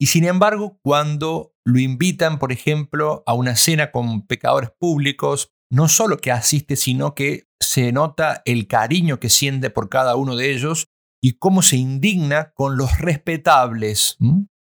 y 0.00 0.06
sin 0.06 0.24
embargo, 0.24 0.78
cuando 0.82 1.54
lo 1.64 1.80
invitan, 1.80 2.38
por 2.38 2.52
ejemplo, 2.52 3.24
a 3.26 3.34
una 3.34 3.56
cena 3.56 3.90
con 3.90 4.26
pecadores 4.26 4.70
públicos, 4.78 5.50
no 5.70 5.88
solo 5.88 6.18
que 6.18 6.30
asiste, 6.30 6.76
sino 6.76 7.14
que 7.14 7.48
se 7.60 7.92
nota 7.92 8.42
el 8.44 8.68
cariño 8.68 9.18
que 9.18 9.28
siente 9.28 9.70
por 9.70 9.88
cada 9.88 10.14
uno 10.14 10.36
de 10.36 10.52
ellos 10.52 10.86
y 11.20 11.32
cómo 11.38 11.62
se 11.62 11.76
indigna 11.76 12.52
con 12.54 12.76
los 12.76 12.98
respetables. 12.98 14.16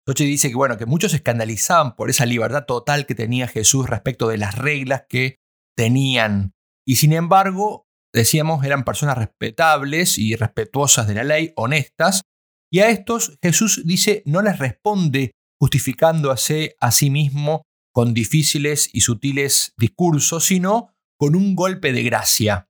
Sochi 0.06 0.26
dice 0.26 0.50
que, 0.50 0.54
bueno, 0.54 0.76
que 0.76 0.86
muchos 0.86 1.12
se 1.12 1.16
escandalizaban 1.16 1.96
por 1.96 2.10
esa 2.10 2.26
libertad 2.26 2.66
total 2.66 3.06
que 3.06 3.14
tenía 3.14 3.48
Jesús 3.48 3.88
respecto 3.88 4.28
de 4.28 4.36
las 4.36 4.58
reglas 4.58 5.04
que 5.08 5.38
tenían. 5.76 6.52
Y 6.86 6.96
sin 6.96 7.14
embargo, 7.14 7.86
decíamos, 8.12 8.64
eran 8.64 8.84
personas 8.84 9.18
respetables 9.18 10.18
y 10.18 10.36
respetuosas 10.36 11.06
de 11.06 11.14
la 11.14 11.24
ley, 11.24 11.52
honestas, 11.56 12.22
y 12.72 12.80
a 12.80 12.88
estos 12.88 13.38
Jesús 13.42 13.82
dice, 13.84 14.22
no 14.24 14.40
les 14.40 14.58
responde 14.58 15.32
justificándose 15.60 16.74
a 16.80 16.90
sí 16.90 17.10
mismo 17.10 17.62
con 17.92 18.14
difíciles 18.14 18.88
y 18.92 19.02
sutiles 19.02 19.74
discursos, 19.76 20.44
sino 20.44 20.94
con 21.18 21.36
un 21.36 21.54
golpe 21.54 21.92
de 21.92 22.02
gracia. 22.02 22.68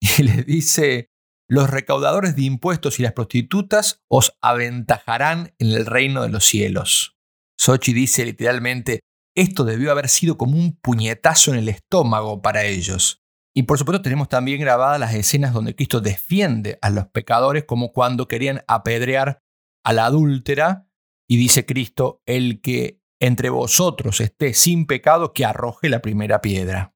Y 0.18 0.22
les 0.24 0.44
dice, 0.44 1.08
los 1.48 1.70
recaudadores 1.70 2.36
de 2.36 2.42
impuestos 2.42 2.98
y 2.98 3.02
las 3.02 3.12
prostitutas 3.12 4.02
os 4.08 4.36
aventajarán 4.42 5.54
en 5.58 5.70
el 5.70 5.86
reino 5.86 6.22
de 6.22 6.28
los 6.28 6.44
cielos. 6.44 7.16
Sochi 7.58 7.92
dice 7.92 8.24
literalmente, 8.24 9.00
esto 9.34 9.64
debió 9.64 9.92
haber 9.92 10.08
sido 10.08 10.36
como 10.36 10.58
un 10.58 10.76
puñetazo 10.76 11.52
en 11.52 11.58
el 11.58 11.68
estómago 11.68 12.42
para 12.42 12.64
ellos. 12.64 13.21
Y 13.54 13.64
por 13.64 13.78
supuesto 13.78 14.02
tenemos 14.02 14.28
también 14.28 14.60
grabadas 14.60 14.98
las 14.98 15.14
escenas 15.14 15.52
donde 15.52 15.74
Cristo 15.74 16.00
defiende 16.00 16.78
a 16.80 16.90
los 16.90 17.06
pecadores 17.08 17.64
como 17.64 17.92
cuando 17.92 18.28
querían 18.28 18.62
apedrear 18.66 19.42
a 19.84 19.92
la 19.92 20.06
adúltera 20.06 20.88
y 21.28 21.36
dice 21.36 21.66
Cristo, 21.66 22.22
el 22.26 22.60
que 22.60 23.00
entre 23.20 23.50
vosotros 23.50 24.20
esté 24.20 24.52
sin 24.52 24.86
pecado, 24.86 25.32
que 25.32 25.44
arroje 25.44 25.88
la 25.88 26.02
primera 26.02 26.40
piedra. 26.40 26.94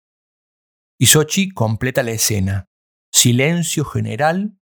Y 0.98 1.06
Sochi 1.06 1.50
completa 1.50 2.02
la 2.02 2.10
escena. 2.12 2.68
Silencio 3.12 3.84
general, 3.84 4.58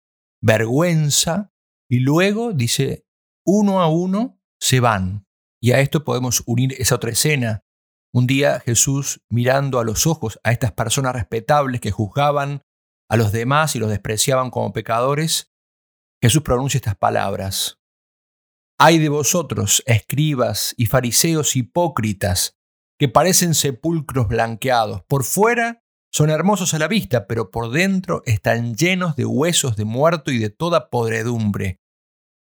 vergüenza, 0.41 1.51
y 1.89 1.99
luego 1.99 2.53
dice, 2.53 3.05
uno 3.45 3.81
a 3.81 3.89
uno 3.89 4.39
se 4.59 4.79
van. 4.79 5.27
Y 5.61 5.71
a 5.71 5.79
esto 5.81 6.03
podemos 6.03 6.43
unir 6.45 6.73
esa 6.77 6.95
otra 6.95 7.11
escena 7.11 7.65
un 8.13 8.27
día 8.27 8.59
Jesús, 8.59 9.21
mirando 9.29 9.79
a 9.79 9.83
los 9.83 10.07
ojos 10.07 10.39
a 10.43 10.51
estas 10.51 10.71
personas 10.71 11.13
respetables 11.13 11.81
que 11.81 11.91
juzgaban 11.91 12.63
a 13.09 13.17
los 13.17 13.31
demás 13.31 13.75
y 13.75 13.79
los 13.79 13.89
despreciaban 13.89 14.51
como 14.51 14.73
pecadores, 14.73 15.51
Jesús 16.21 16.41
pronuncia 16.43 16.77
estas 16.77 16.95
palabras. 16.95 17.79
Hay 18.79 18.97
de 18.97 19.09
vosotros, 19.09 19.83
escribas 19.85 20.73
y 20.77 20.85
fariseos 20.85 21.55
hipócritas, 21.55 22.57
que 22.99 23.09
parecen 23.09 23.53
sepulcros 23.53 24.27
blanqueados. 24.27 25.03
Por 25.07 25.23
fuera 25.23 25.83
son 26.11 26.29
hermosos 26.29 26.73
a 26.73 26.79
la 26.79 26.87
vista, 26.87 27.27
pero 27.27 27.51
por 27.51 27.71
dentro 27.71 28.21
están 28.25 28.75
llenos 28.75 29.15
de 29.15 29.25
huesos 29.25 29.75
de 29.75 29.85
muerto 29.85 30.31
y 30.31 30.39
de 30.39 30.49
toda 30.49 30.89
podredumbre. 30.89 31.79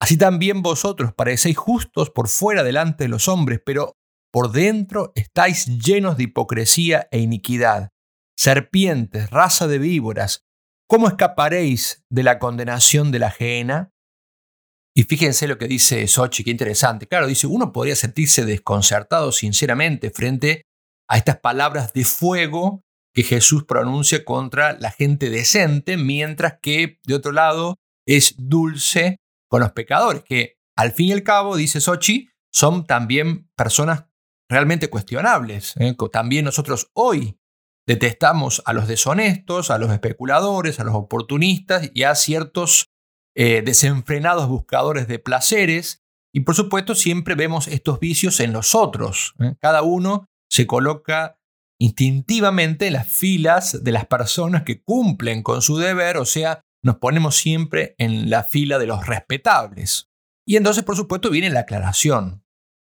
Así 0.01 0.17
también 0.17 0.63
vosotros 0.63 1.13
parecéis 1.13 1.57
justos 1.57 2.11
por 2.11 2.29
fuera 2.29 2.63
delante 2.63 3.05
de 3.05 3.09
los 3.09 3.29
hombres, 3.29 3.61
pero 3.65 3.98
por 4.33 4.53
dentro 4.53 5.13
estáis 5.15 5.67
llenos 5.67 6.17
de 6.17 6.25
hipocresía 6.25 7.09
e 7.11 7.21
iniquidad. 7.21 7.91
Serpientes, 8.37 9.31
raza 9.31 9.67
de 9.67 9.79
víboras, 9.79 10.45
¿cómo 10.89 11.09
escaparéis 11.09 12.05
de 12.11 12.23
la 12.23 12.39
condenación 12.39 13.11
de 13.11 13.19
la 13.19 13.29
ajena? 13.29 13.91
Y 14.95 15.05
fíjense 15.05 15.47
lo 15.47 15.59
que 15.59 15.69
dice 15.69 16.07
Sochi, 16.09 16.45
qué 16.45 16.51
interesante. 16.51 17.07
Claro, 17.07 17.27
dice, 17.27 17.47
uno 17.47 17.73
podría 17.73 17.97
sentirse 17.97 18.45
desconcertado 18.45 19.33
sinceramente 19.33 20.11
frente 20.11 20.63
a 21.09 21.17
estas 21.17 21.39
palabras 21.39 21.93
de 21.93 22.05
fuego 22.05 22.83
que 23.15 23.23
Jesús 23.23 23.65
pronuncia 23.65 24.25
contra 24.25 24.79
la 24.79 24.91
gente 24.91 25.31
decente, 25.31 25.97
mientras 25.97 26.59
que, 26.61 26.99
de 27.05 27.15
otro 27.15 27.33
lado, 27.33 27.77
es 28.07 28.35
dulce 28.39 29.19
con 29.49 29.61
los 29.61 29.73
pecadores, 29.73 30.23
que 30.25 30.57
al 30.77 30.93
fin 30.93 31.09
y 31.09 31.13
al 31.13 31.23
cabo, 31.23 31.57
dice 31.57 31.81
Sochi, 31.81 32.29
son 32.53 32.87
también 32.87 33.49
personas 33.57 34.08
realmente 34.49 34.91
cuestionables. 34.91 35.75
¿eh? 35.79 35.95
También 36.13 36.45
nosotros 36.45 36.91
hoy 36.95 37.39
detestamos 37.87 38.63
a 38.67 38.73
los 38.73 38.89
deshonestos, 38.89 39.71
a 39.71 39.79
los 39.79 39.91
especuladores, 39.91 40.81
a 40.81 40.85
los 40.85 40.95
oportunistas 40.95 41.91
y 41.95 42.03
a 42.03 42.15
ciertos 42.15 42.91
eh, 43.35 43.63
desenfrenados 43.63 44.49
buscadores 44.49 45.09
de 45.09 45.19
placeres. 45.19 46.03
Y 46.35 46.41
por 46.41 46.55
supuesto 46.55 46.95
siempre 46.95 47.35
vemos 47.35 47.69
estos 47.69 48.01
vicios 48.01 48.41
en 48.41 48.53
los 48.53 48.75
otros. 48.75 49.35
¿eh? 49.41 49.55
Cada 49.61 49.83
uno 49.83 50.27
se 50.51 50.67
coloca 50.67 51.39
instintivamente 51.81 52.89
en 52.89 52.95
las 52.95 53.09
filas 53.09 53.85
de 53.85 53.93
las 53.93 54.07
personas 54.07 54.65
que 54.65 54.83
cumplen 54.83 55.43
con 55.43 55.63
su 55.63 55.79
deber, 55.79 56.17
o 56.17 56.25
sea, 56.25 56.61
nos 56.83 56.97
ponemos 56.97 57.37
siempre 57.37 57.95
en 57.99 58.31
la 58.31 58.43
fila 58.43 58.79
de 58.79 58.87
los 58.87 59.07
respetables. 59.07 60.09
Y 60.47 60.57
entonces, 60.57 60.83
por 60.83 60.97
supuesto, 60.97 61.31
viene 61.31 61.51
la 61.51 61.61
aclaración. 61.61 62.45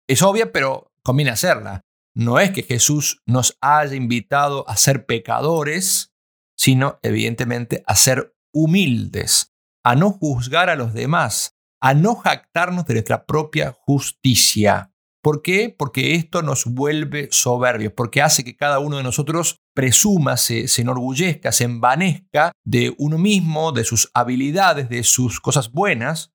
Es 0.09 0.23
obvia, 0.23 0.53
pero 0.53 0.90
conviene 1.03 1.31
hacerla. 1.31 1.83
No 2.15 2.41
es 2.41 2.51
que 2.51 2.63
Jesús 2.63 3.23
nos 3.27 3.57
haya 3.61 3.95
invitado 3.95 4.69
a 4.69 4.77
ser 4.77 5.07
pecadores, 5.07 6.13
sino 6.57 6.99
evidentemente 7.03 7.83
a 7.87 7.95
ser 7.95 8.35
humildes, 8.53 9.53
a 9.85 9.95
no 9.95 10.11
juzgar 10.11 10.69
a 10.71 10.77
los 10.77 10.93
demás, 10.93 11.57
a 11.81 11.95
no 11.95 12.17
jactarnos 12.17 12.85
de 12.87 12.95
nuestra 12.95 13.25
propia 13.25 13.73
justicia. 13.73 14.93
¿Por 15.23 15.43
qué? 15.43 15.75
Porque 15.77 16.15
esto 16.15 16.43
nos 16.43 16.65
vuelve 16.65 17.29
soberbios, 17.31 17.93
porque 17.95 18.23
hace 18.23 18.43
que 18.43 18.57
cada 18.57 18.79
uno 18.79 18.97
de 18.97 19.03
nosotros 19.03 19.57
presuma, 19.75 20.37
se, 20.37 20.67
se, 20.67 20.83
enorgullezca, 20.83 21.53
se 21.53 21.65
envanezca 21.65 22.53
de 22.65 22.95
uno 22.99 23.19
mismo, 23.19 23.73
de 23.73 23.85
sus 23.85 24.11
habilidades, 24.15 24.89
de 24.89 25.03
sus 25.03 25.41
cosas 25.41 25.73
buenas. 25.73 26.33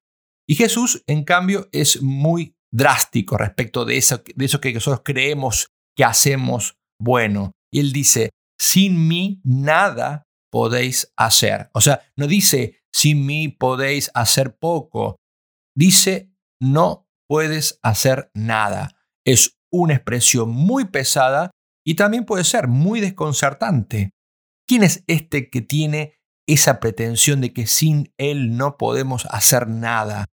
Y 0.48 0.56
Jesús, 0.56 1.04
en 1.08 1.24
cambio, 1.24 1.68
es 1.72 2.02
muy 2.02 2.55
drástico 2.76 3.38
respecto 3.38 3.86
de 3.86 3.98
eso, 3.98 4.22
de 4.36 4.46
eso 4.46 4.60
que 4.60 4.74
nosotros 4.74 5.02
creemos 5.06 5.70
que 5.96 6.04
hacemos 6.04 6.78
bueno. 7.00 7.54
Y 7.72 7.80
él 7.80 7.94
dice, 7.94 8.32
sin 8.60 9.08
mí 9.08 9.42
nada 9.44 10.24
podéis 10.52 11.12
hacer. 11.18 11.70
O 11.74 11.82
sea, 11.82 12.02
no 12.18 12.28
dice, 12.28 12.82
sin 12.94 13.26
mí 13.26 13.48
podéis 13.48 14.12
hacer 14.14 14.58
poco. 14.58 15.18
Dice, 15.76 16.32
no 16.62 17.08
puedes 17.28 17.80
hacer 17.82 18.30
nada. 18.34 18.98
Es 19.26 19.58
una 19.72 19.96
expresión 19.96 20.50
muy 20.50 20.86
pesada 20.86 21.52
y 21.86 21.96
también 21.96 22.26
puede 22.26 22.44
ser 22.44 22.68
muy 22.68 23.00
desconcertante. 23.00 24.12
¿Quién 24.68 24.84
es 24.84 25.04
este 25.08 25.50
que 25.50 25.62
tiene 25.62 26.20
esa 26.48 26.80
pretensión 26.80 27.42
de 27.42 27.54
que 27.54 27.68
sin 27.68 28.14
él 28.18 28.58
no 28.58 28.78
podemos 28.78 29.26
hacer 29.30 29.68
nada? 29.68 30.26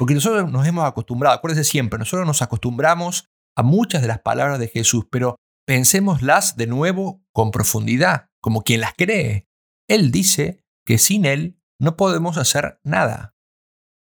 Porque 0.00 0.14
nosotros 0.14 0.50
nos 0.50 0.66
hemos 0.66 0.86
acostumbrado, 0.86 1.36
acuérdense 1.36 1.70
siempre, 1.70 1.98
nosotros 1.98 2.26
nos 2.26 2.40
acostumbramos 2.40 3.26
a 3.54 3.62
muchas 3.62 4.00
de 4.00 4.08
las 4.08 4.20
palabras 4.20 4.58
de 4.58 4.68
Jesús, 4.68 5.04
pero 5.10 5.36
pensémoslas 5.66 6.56
de 6.56 6.66
nuevo 6.66 7.22
con 7.34 7.50
profundidad, 7.50 8.28
como 8.40 8.62
quien 8.62 8.80
las 8.80 8.94
cree. 8.94 9.46
Él 9.90 10.10
dice 10.10 10.64
que 10.86 10.96
sin 10.96 11.26
Él 11.26 11.60
no 11.78 11.98
podemos 11.98 12.38
hacer 12.38 12.80
nada. 12.82 13.34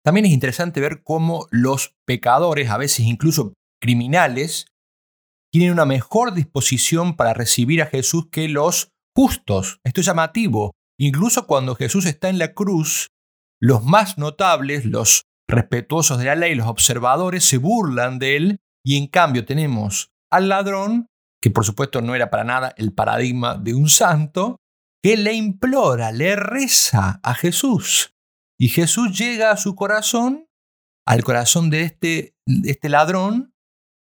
También 0.04 0.26
es 0.26 0.32
interesante 0.32 0.80
ver 0.80 1.02
cómo 1.02 1.48
los 1.50 1.96
pecadores, 2.06 2.70
a 2.70 2.78
veces 2.78 3.06
incluso 3.06 3.54
criminales, 3.82 4.66
tienen 5.52 5.72
una 5.72 5.86
mejor 5.86 6.34
disposición 6.34 7.16
para 7.16 7.34
recibir 7.34 7.82
a 7.82 7.86
Jesús 7.86 8.28
que 8.30 8.48
los 8.48 8.92
justos. 9.12 9.80
Esto 9.82 10.02
es 10.02 10.06
llamativo. 10.06 10.70
Incluso 11.00 11.48
cuando 11.48 11.74
Jesús 11.74 12.06
está 12.06 12.28
en 12.28 12.38
la 12.38 12.54
cruz, 12.54 13.08
los 13.60 13.82
más 13.82 14.18
notables, 14.18 14.84
los 14.84 15.24
respetuosos 15.50 16.18
de 16.18 16.26
la 16.26 16.34
ley, 16.34 16.54
los 16.54 16.66
observadores, 16.66 17.44
se 17.44 17.58
burlan 17.58 18.18
de 18.18 18.36
él 18.36 18.60
y 18.84 18.96
en 18.96 19.06
cambio 19.06 19.44
tenemos 19.44 20.12
al 20.30 20.48
ladrón, 20.48 21.08
que 21.42 21.50
por 21.50 21.64
supuesto 21.64 22.00
no 22.00 22.14
era 22.14 22.30
para 22.30 22.44
nada 22.44 22.74
el 22.76 22.92
paradigma 22.92 23.56
de 23.56 23.74
un 23.74 23.88
santo, 23.88 24.56
que 25.02 25.16
le 25.16 25.32
implora, 25.32 26.12
le 26.12 26.36
reza 26.36 27.20
a 27.22 27.34
Jesús. 27.34 28.14
Y 28.58 28.68
Jesús 28.68 29.18
llega 29.18 29.50
a 29.50 29.56
su 29.56 29.74
corazón, 29.74 30.46
al 31.06 31.24
corazón 31.24 31.70
de 31.70 31.82
este, 31.82 32.34
de 32.46 32.70
este 32.70 32.88
ladrón, 32.88 33.54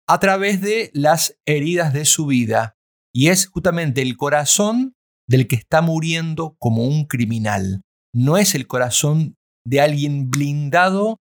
a 0.07 0.19
través 0.19 0.61
de 0.61 0.89
las 0.93 1.37
heridas 1.45 1.93
de 1.93 2.05
su 2.05 2.25
vida. 2.25 2.77
Y 3.13 3.27
es 3.27 3.47
justamente 3.47 4.01
el 4.01 4.15
corazón 4.15 4.95
del 5.27 5.47
que 5.47 5.57
está 5.57 5.81
muriendo 5.81 6.55
como 6.59 6.85
un 6.85 7.05
criminal. 7.05 7.81
No 8.13 8.37
es 8.37 8.55
el 8.55 8.67
corazón 8.67 9.35
de 9.65 9.81
alguien 9.81 10.31
blindado 10.31 11.19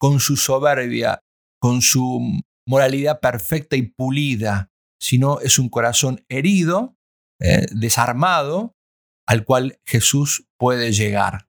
con 0.00 0.18
su 0.18 0.36
soberbia, 0.36 1.20
con 1.60 1.82
su 1.82 2.42
moralidad 2.66 3.20
perfecta 3.20 3.76
y 3.76 3.82
pulida, 3.82 4.70
sino 4.98 5.40
es 5.40 5.58
un 5.58 5.68
corazón 5.68 6.24
herido, 6.28 6.96
eh, 7.40 7.66
desarmado, 7.72 8.76
al 9.26 9.44
cual 9.44 9.78
Jesús 9.84 10.48
puede 10.58 10.92
llegar. 10.92 11.48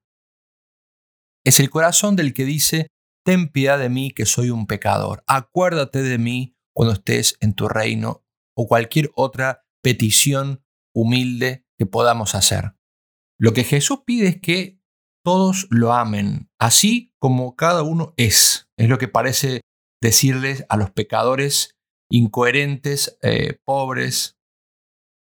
Es 1.45 1.59
el 1.59 1.69
corazón 1.69 2.15
del 2.15 2.33
que 2.33 2.45
dice, 2.45 2.87
ten 3.25 3.47
piedad 3.47 3.79
de 3.79 3.89
mí 3.89 4.11
que 4.11 4.25
soy 4.25 4.49
un 4.49 4.67
pecador, 4.67 5.23
acuérdate 5.27 6.03
de 6.03 6.17
mí 6.17 6.55
cuando 6.75 6.93
estés 6.93 7.37
en 7.39 7.53
tu 7.53 7.67
reino 7.67 8.25
o 8.55 8.67
cualquier 8.67 9.11
otra 9.15 9.65
petición 9.81 10.63
humilde 10.93 11.65
que 11.77 11.85
podamos 11.85 12.35
hacer. 12.35 12.75
Lo 13.39 13.53
que 13.53 13.63
Jesús 13.63 14.01
pide 14.05 14.27
es 14.27 14.41
que 14.41 14.80
todos 15.23 15.67
lo 15.69 15.93
amen, 15.93 16.49
así 16.59 17.13
como 17.19 17.55
cada 17.55 17.83
uno 17.83 18.13
es. 18.17 18.69
Es 18.77 18.89
lo 18.89 18.97
que 18.97 19.07
parece 19.07 19.61
decirles 20.01 20.65
a 20.69 20.77
los 20.77 20.91
pecadores 20.91 21.77
incoherentes, 22.09 23.17
eh, 23.21 23.59
pobres. 23.63 24.37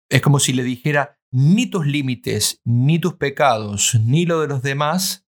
Es 0.09 0.21
como 0.21 0.39
si 0.39 0.53
le 0.53 0.63
dijera, 0.63 1.19
ni 1.31 1.67
tus 1.67 1.85
límites, 1.85 2.61
ni 2.65 2.99
tus 2.99 3.15
pecados, 3.15 3.95
ni 4.03 4.25
lo 4.25 4.41
de 4.41 4.47
los 4.47 4.63
demás 4.63 5.27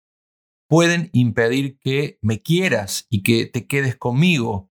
pueden 0.68 1.10
impedir 1.12 1.78
que 1.78 2.18
me 2.22 2.40
quieras 2.40 3.06
y 3.10 3.22
que 3.22 3.46
te 3.46 3.66
quedes 3.66 3.96
conmigo. 3.96 4.70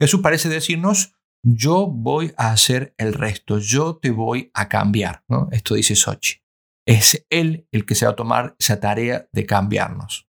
Jesús 0.00 0.20
parece 0.20 0.48
decirnos, 0.48 1.14
yo 1.44 1.86
voy 1.86 2.32
a 2.36 2.50
hacer 2.50 2.94
el 2.98 3.14
resto, 3.14 3.58
yo 3.58 3.96
te 3.96 4.10
voy 4.10 4.50
a 4.52 4.68
cambiar. 4.68 5.24
Esto 5.52 5.76
dice 5.76 5.94
Sochi. 5.94 6.40
Es 6.88 7.26
Él 7.28 7.68
el 7.70 7.84
que 7.84 7.94
se 7.94 8.06
va 8.06 8.12
a 8.12 8.16
tomar 8.16 8.56
esa 8.58 8.80
tarea 8.80 9.28
de 9.32 9.44
cambiarnos. 9.44 10.26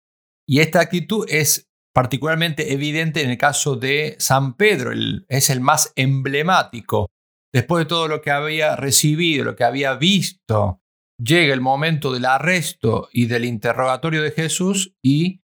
Y 0.47 0.61
esta 0.61 0.79
actitud 0.79 1.25
es 1.27 1.69
particularmente 1.93 2.71
evidente 2.71 3.23
en 3.23 3.29
el 3.29 3.37
caso 3.37 3.75
de 3.75 4.15
San 4.19 4.55
Pedro, 4.55 4.91
es 5.27 5.49
el 5.49 5.59
más 5.59 5.91
emblemático. 5.95 7.07
Después 7.53 7.85
de 7.85 7.89
todo 7.89 8.07
lo 8.07 8.21
que 8.21 8.31
había 8.31 8.75
recibido, 8.75 9.43
lo 9.43 9.55
que 9.55 9.63
había 9.63 9.95
visto, 9.95 10.81
llega 11.17 11.53
el 11.53 11.61
momento 11.61 12.13
del 12.13 12.25
arresto 12.25 13.09
y 13.11 13.25
del 13.25 13.45
interrogatorio 13.45 14.21
de 14.21 14.31
Jesús 14.31 14.95
y 15.03 15.41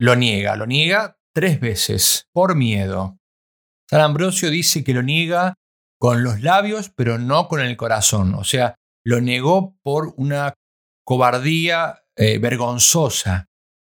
lo 0.00 0.16
niega, 0.16 0.56
lo 0.56 0.66
niega 0.66 1.18
tres 1.34 1.60
veces 1.60 2.28
por 2.32 2.54
miedo. 2.54 3.18
San 3.88 4.00
Ambrosio 4.00 4.50
dice 4.50 4.84
que 4.84 4.94
lo 4.94 5.02
niega 5.02 5.54
con 6.00 6.22
los 6.22 6.42
labios, 6.42 6.90
pero 6.94 7.18
no 7.18 7.48
con 7.48 7.60
el 7.60 7.76
corazón, 7.76 8.34
o 8.34 8.44
sea, 8.44 8.76
lo 9.06 9.20
negó 9.20 9.78
por 9.84 10.14
una 10.16 10.54
cobardía 11.06 12.02
eh, 12.16 12.38
vergonzosa 12.38 13.46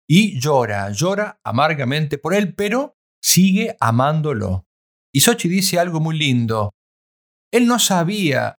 y 0.06 0.38
llora, 0.38 0.90
llora 0.90 1.40
amargamente 1.42 2.18
por 2.18 2.34
él, 2.34 2.54
pero 2.54 2.94
sigue 3.22 3.74
amándolo. 3.80 4.66
Y 5.10 5.20
Sochi 5.20 5.48
dice 5.48 5.78
algo 5.78 6.00
muy 6.00 6.18
lindo. 6.18 6.72
Él 7.50 7.66
no 7.66 7.78
sabía, 7.78 8.56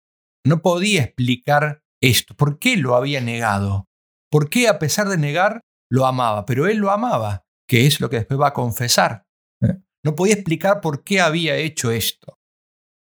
no 0.47 0.63
podía 0.63 1.03
explicar 1.03 1.83
esto, 2.01 2.35
por 2.35 2.59
qué 2.59 2.79
lo 2.79 2.95
había 2.95 3.21
negado, 3.21 3.85
por 4.31 4.49
qué 4.49 4.69
a 4.69 4.79
pesar 4.79 5.09
de 5.11 5.19
negar 5.19 5.61
lo 5.91 6.07
amaba, 6.07 6.47
pero 6.47 6.67
él 6.67 6.79
lo 6.79 6.91
amaba, 6.91 7.45
que 7.69 7.87
es 7.87 8.01
lo 8.01 8.09
que 8.09 8.17
después 8.17 8.41
va 8.41 8.49
a 8.49 8.55
confesar. 8.55 9.25
¿eh? 9.63 9.83
No 10.03 10.15
podía 10.15 10.35
explicar 10.35 10.81
por 10.81 11.05
qué 11.05 11.21
había 11.21 11.57
hecho 11.57 11.91
esto, 11.91 12.38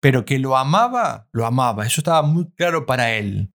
pero 0.04 0.26
que 0.26 0.38
lo 0.38 0.58
amaba, 0.58 1.30
lo 1.32 1.46
amaba, 1.46 1.88
eso 1.88 2.02
estaba 2.02 2.22
muy 2.22 2.52
claro 2.52 2.86
para 2.86 3.14
él. 3.14 3.54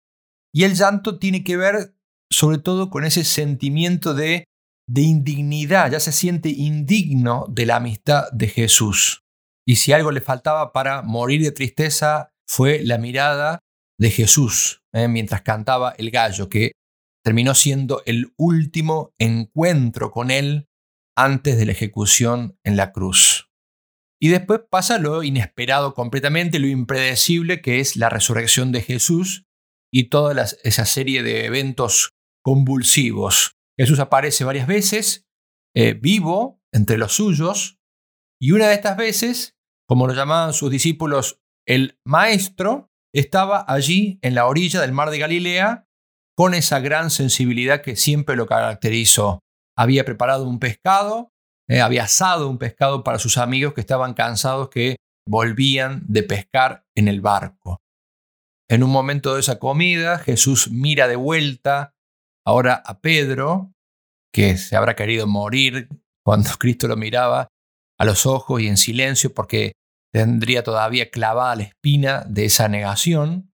Y 0.55 0.63
el 0.63 0.77
llanto 0.77 1.19
tiene 1.19 1.43
que 1.43 1.57
ver 1.57 1.97
sobre 2.33 2.59
todo 2.59 2.89
con 2.89 3.05
ese 3.05 3.25
sentimiento 3.25 4.15
de 4.15 4.45
de 4.89 5.03
indignidad, 5.03 5.91
ya 5.91 6.01
se 6.01 6.13
siente 6.13 6.49
indigno 6.49 7.47
de 7.49 7.67
la 7.67 7.77
amistad 7.77 8.31
de 8.33 8.49
Jesús. 8.49 9.25
Y 9.67 9.77
si 9.77 9.93
algo 9.93 10.13
le 10.13 10.21
faltaba 10.21 10.73
para 10.73 11.03
morir 11.03 11.43
de 11.43 11.51
tristeza 11.51 12.31
fue 12.49 12.81
la 12.85 12.99
mirada 12.99 13.59
de 13.99 14.11
Jesús 14.11 14.83
¿eh? 14.93 15.09
mientras 15.09 15.43
cantaba 15.43 15.95
el 15.99 16.11
gallo, 16.11 16.49
que 16.49 16.73
terminó 17.25 17.55
siendo 17.55 18.03
el 18.07 18.33
último 18.37 19.13
encuentro 19.19 20.13
con 20.13 20.31
él 20.31 20.69
antes 21.17 21.59
de 21.59 21.67
la 21.67 21.73
ejecución 21.73 22.57
en 22.63 22.77
la 22.77 22.93
cruz. 22.93 23.46
Y 24.21 24.29
después 24.29 24.61
pasa 24.71 24.99
lo 24.99 25.23
inesperado 25.23 25.95
completamente, 25.95 26.59
lo 26.59 26.69
impredecible 26.69 27.61
que 27.61 27.81
es 27.81 27.97
la 27.97 28.09
resurrección 28.09 28.73
de 28.73 28.83
Jesús 28.83 29.45
y 29.93 30.09
toda 30.09 30.47
esa 30.65 30.85
serie 30.87 31.23
de 31.23 31.45
eventos 31.45 32.15
convulsivos 32.43 33.57
Jesús 33.79 34.01
aparece 34.01 34.45
varias 34.45 34.67
veces, 34.67 35.27
eh, 35.75 35.95
vivo 35.95 36.61
entre 36.73 36.97
los 36.99 37.13
suyos, 37.13 37.79
y 38.41 38.53
una 38.53 38.69
de 38.69 38.75
estas 38.75 38.97
veces, 38.97 39.57
como 39.87 40.07
lo 40.07 40.15
llamaban 40.15 40.53
sus 40.53 40.71
discípulos 40.71 41.41
el 41.67 41.99
maestro, 42.05 42.91
estaba 43.15 43.65
allí 43.67 44.19
en 44.23 44.35
la 44.35 44.47
orilla 44.47 44.81
del 44.81 44.93
mar 44.93 45.11
de 45.11 45.19
Galilea 45.19 45.89
con 46.37 46.55
esa 46.55 46.81
gran 46.81 47.11
sensibilidad 47.11 47.83
que 47.83 47.97
siempre 47.97 48.37
lo 48.37 48.47
caracterizó. 48.47 49.41
Había 49.77 50.05
preparado 50.05 50.49
un 50.49 50.59
pescado, 50.59 51.33
eh, 51.69 51.81
había 51.81 52.05
asado 52.05 52.49
un 52.49 52.59
pescado 52.59 53.03
para 53.03 53.19
sus 53.19 53.39
amigos 53.39 53.75
que 53.75 53.81
estaban 53.81 54.15
cansados 54.15 54.69
que 54.69 54.97
volvían 55.29 56.03
de 56.07 56.23
pescar 56.23 56.85
en 56.97 57.09
el 57.09 57.21
barco. 57.21 57.79
En 58.69 58.83
un 58.83 58.91
momento 58.91 59.35
de 59.35 59.41
esa 59.41 59.59
comida, 59.59 60.19
Jesús 60.19 60.71
mira 60.71 61.09
de 61.09 61.17
vuelta 61.17 61.93
ahora 62.45 62.83
a 62.85 63.01
Pedro, 63.01 63.73
que 64.33 64.57
se 64.57 64.77
habrá 64.77 64.95
querido 64.95 65.27
morir 65.27 65.89
cuando 66.25 66.51
Cristo 66.59 66.89
lo 66.89 66.97
miraba 66.97 67.49
a 67.99 68.05
los 68.05 68.27
ojos 68.27 68.61
y 68.61 68.69
en 68.69 68.77
silencio 68.77 69.33
porque 69.33 69.73
tendría 70.13 70.63
todavía 70.63 71.11
clavada 71.11 71.57
la 71.57 71.63
espina 71.65 72.25
de 72.29 72.45
esa 72.47 72.69
negación. 72.69 73.53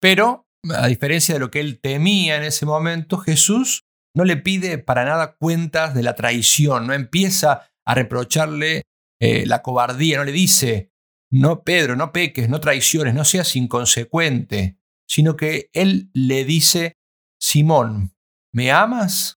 Pero, 0.00 0.46
a 0.74 0.86
diferencia 0.86 1.34
de 1.34 1.40
lo 1.40 1.50
que 1.50 1.60
él 1.60 1.80
temía 1.80 2.36
en 2.36 2.44
ese 2.44 2.66
momento, 2.66 3.18
Jesús 3.18 3.85
no 4.16 4.24
le 4.24 4.38
pide 4.38 4.78
para 4.78 5.04
nada 5.04 5.36
cuentas 5.36 5.94
de 5.94 6.02
la 6.02 6.14
traición, 6.14 6.86
no 6.86 6.94
empieza 6.94 7.68
a 7.84 7.94
reprocharle 7.94 8.82
eh, 9.20 9.44
la 9.46 9.62
cobardía, 9.62 10.16
no 10.16 10.24
le 10.24 10.32
dice, 10.32 10.90
no 11.30 11.64
Pedro, 11.64 11.96
no 11.96 12.12
peques, 12.12 12.48
no 12.48 12.58
traiciones, 12.58 13.12
no 13.12 13.26
seas 13.26 13.54
inconsecuente, 13.56 14.78
sino 15.06 15.36
que 15.36 15.68
él 15.74 16.10
le 16.14 16.46
dice, 16.46 16.94
Simón, 17.38 18.16
¿me 18.54 18.72
amas? 18.72 19.38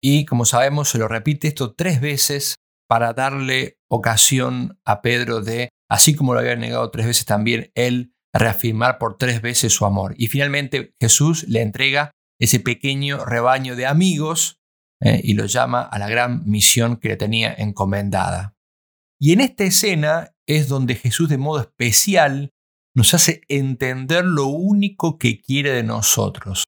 Y 0.00 0.26
como 0.26 0.44
sabemos, 0.44 0.90
se 0.90 0.98
lo 0.98 1.08
repite 1.08 1.48
esto 1.48 1.74
tres 1.74 2.00
veces 2.00 2.54
para 2.88 3.14
darle 3.14 3.78
ocasión 3.90 4.78
a 4.84 5.02
Pedro 5.02 5.40
de, 5.40 5.70
así 5.90 6.14
como 6.14 6.34
lo 6.34 6.40
había 6.40 6.54
negado 6.54 6.88
tres 6.92 7.06
veces 7.06 7.24
también, 7.24 7.72
él 7.74 8.14
reafirmar 8.32 8.98
por 8.98 9.18
tres 9.18 9.42
veces 9.42 9.72
su 9.72 9.84
amor. 9.86 10.14
Y 10.16 10.28
finalmente 10.28 10.94
Jesús 11.00 11.48
le 11.48 11.62
entrega 11.62 12.12
ese 12.40 12.60
pequeño 12.60 13.24
rebaño 13.24 13.76
de 13.76 13.86
amigos 13.86 14.60
eh, 15.00 15.20
y 15.22 15.34
lo 15.34 15.46
llama 15.46 15.82
a 15.82 15.98
la 15.98 16.08
gran 16.08 16.48
misión 16.48 16.96
que 16.96 17.08
le 17.08 17.16
tenía 17.16 17.52
encomendada. 17.54 18.56
Y 19.20 19.32
en 19.32 19.40
esta 19.40 19.64
escena 19.64 20.34
es 20.46 20.68
donde 20.68 20.94
Jesús 20.94 21.28
de 21.28 21.38
modo 21.38 21.60
especial 21.60 22.52
nos 22.94 23.14
hace 23.14 23.42
entender 23.48 24.24
lo 24.24 24.46
único 24.46 25.18
que 25.18 25.40
quiere 25.40 25.70
de 25.70 25.82
nosotros. 25.82 26.64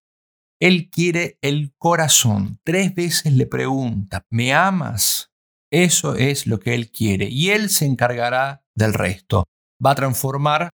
Él 0.61 0.91
quiere 0.91 1.39
el 1.41 1.75
corazón. 1.79 2.61
Tres 2.65 2.95
veces 2.95 3.33
le 3.33 3.47
pregunta, 3.47 4.27
¿me 4.31 4.53
amas? 4.53 5.31
Eso 5.73 6.17
es 6.17 6.47
lo 6.47 6.61
que 6.61 6.75
Él 6.75 6.91
quiere 6.91 7.29
y 7.31 7.51
Él 7.51 7.71
se 7.71 7.87
encargará 7.87 8.65
del 8.75 8.93
resto. 8.93 9.45
Va 9.85 9.93
a 9.93 9.95
transformar 9.97 10.71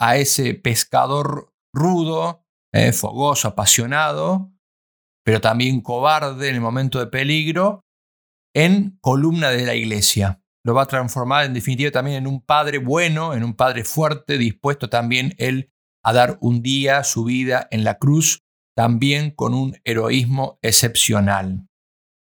a 0.00 0.16
ese 0.16 0.54
pescador 0.54 1.52
rudo, 1.74 2.45
eh, 2.76 2.92
fogoso, 2.92 3.48
apasionado, 3.48 4.52
pero 5.24 5.40
también 5.40 5.80
cobarde 5.80 6.48
en 6.48 6.56
el 6.56 6.60
momento 6.60 6.98
de 6.98 7.06
peligro, 7.06 7.84
en 8.54 8.98
columna 9.00 9.50
de 9.50 9.64
la 9.64 9.74
iglesia. 9.74 10.42
Lo 10.62 10.74
va 10.74 10.82
a 10.82 10.86
transformar 10.86 11.46
en 11.46 11.54
definitiva 11.54 11.90
también 11.90 12.18
en 12.18 12.26
un 12.26 12.44
padre 12.44 12.78
bueno, 12.78 13.34
en 13.34 13.44
un 13.44 13.54
padre 13.54 13.84
fuerte, 13.84 14.36
dispuesto 14.36 14.90
también 14.90 15.34
él 15.38 15.72
a 16.02 16.12
dar 16.12 16.38
un 16.40 16.60
día 16.62 17.02
su 17.02 17.24
vida 17.24 17.66
en 17.70 17.82
la 17.82 17.98
cruz, 17.98 18.42
también 18.74 19.30
con 19.30 19.54
un 19.54 19.76
heroísmo 19.84 20.58
excepcional. 20.60 21.66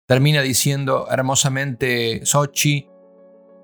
Termina 0.08 0.42
diciendo 0.42 1.08
hermosamente 1.10 2.26
Sochi, 2.26 2.90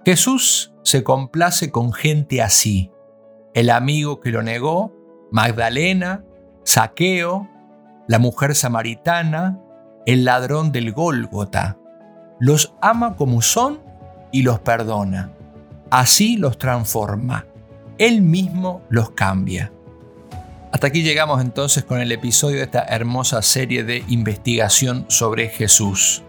Jesús 0.05 0.73
se 0.83 1.03
complace 1.03 1.69
con 1.69 1.91
gente 1.91 2.41
así, 2.41 2.91
el 3.53 3.69
amigo 3.71 4.21
que 4.21 4.31
lo 4.31 4.41
negó, 4.41 4.93
Magdalena, 5.31 6.23
Saqueo, 6.67 7.47
la 8.09 8.19
mujer 8.19 8.53
samaritana, 8.53 9.57
el 10.05 10.25
ladrón 10.25 10.73
del 10.73 10.91
Gólgota. 10.91 11.77
Los 12.41 12.75
ama 12.81 13.15
como 13.15 13.41
son 13.41 13.79
y 14.33 14.41
los 14.41 14.59
perdona. 14.59 15.31
Así 15.91 16.35
los 16.35 16.57
transforma. 16.57 17.45
Él 17.97 18.21
mismo 18.21 18.81
los 18.89 19.11
cambia. 19.11 19.71
Hasta 20.73 20.87
aquí 20.87 21.03
llegamos 21.03 21.41
entonces 21.41 21.85
con 21.85 22.01
el 22.01 22.11
episodio 22.11 22.57
de 22.57 22.63
esta 22.63 22.83
hermosa 22.83 23.41
serie 23.41 23.85
de 23.85 24.03
investigación 24.09 25.05
sobre 25.07 25.47
Jesús. 25.47 26.21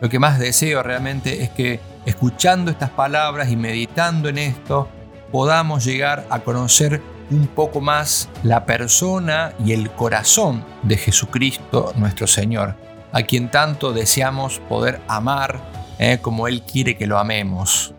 Lo 0.00 0.08
que 0.08 0.18
más 0.18 0.40
deseo 0.40 0.82
realmente 0.82 1.44
es 1.44 1.50
que 1.50 1.78
escuchando 2.04 2.72
estas 2.72 2.90
palabras 2.90 3.48
y 3.48 3.54
meditando 3.54 4.28
en 4.28 4.38
esto, 4.38 4.88
podamos 5.30 5.84
llegar 5.84 6.26
a 6.30 6.40
conocer 6.40 7.00
un 7.30 7.46
poco 7.46 7.80
más 7.80 8.28
la 8.42 8.66
persona 8.66 9.54
y 9.64 9.72
el 9.72 9.90
corazón 9.90 10.64
de 10.82 10.96
Jesucristo 10.96 11.92
nuestro 11.96 12.26
Señor, 12.26 12.76
a 13.12 13.22
quien 13.22 13.50
tanto 13.50 13.92
deseamos 13.92 14.60
poder 14.68 15.00
amar 15.08 15.60
eh, 15.98 16.18
como 16.20 16.48
Él 16.48 16.62
quiere 16.62 16.96
que 16.96 17.06
lo 17.06 17.18
amemos. 17.18 17.94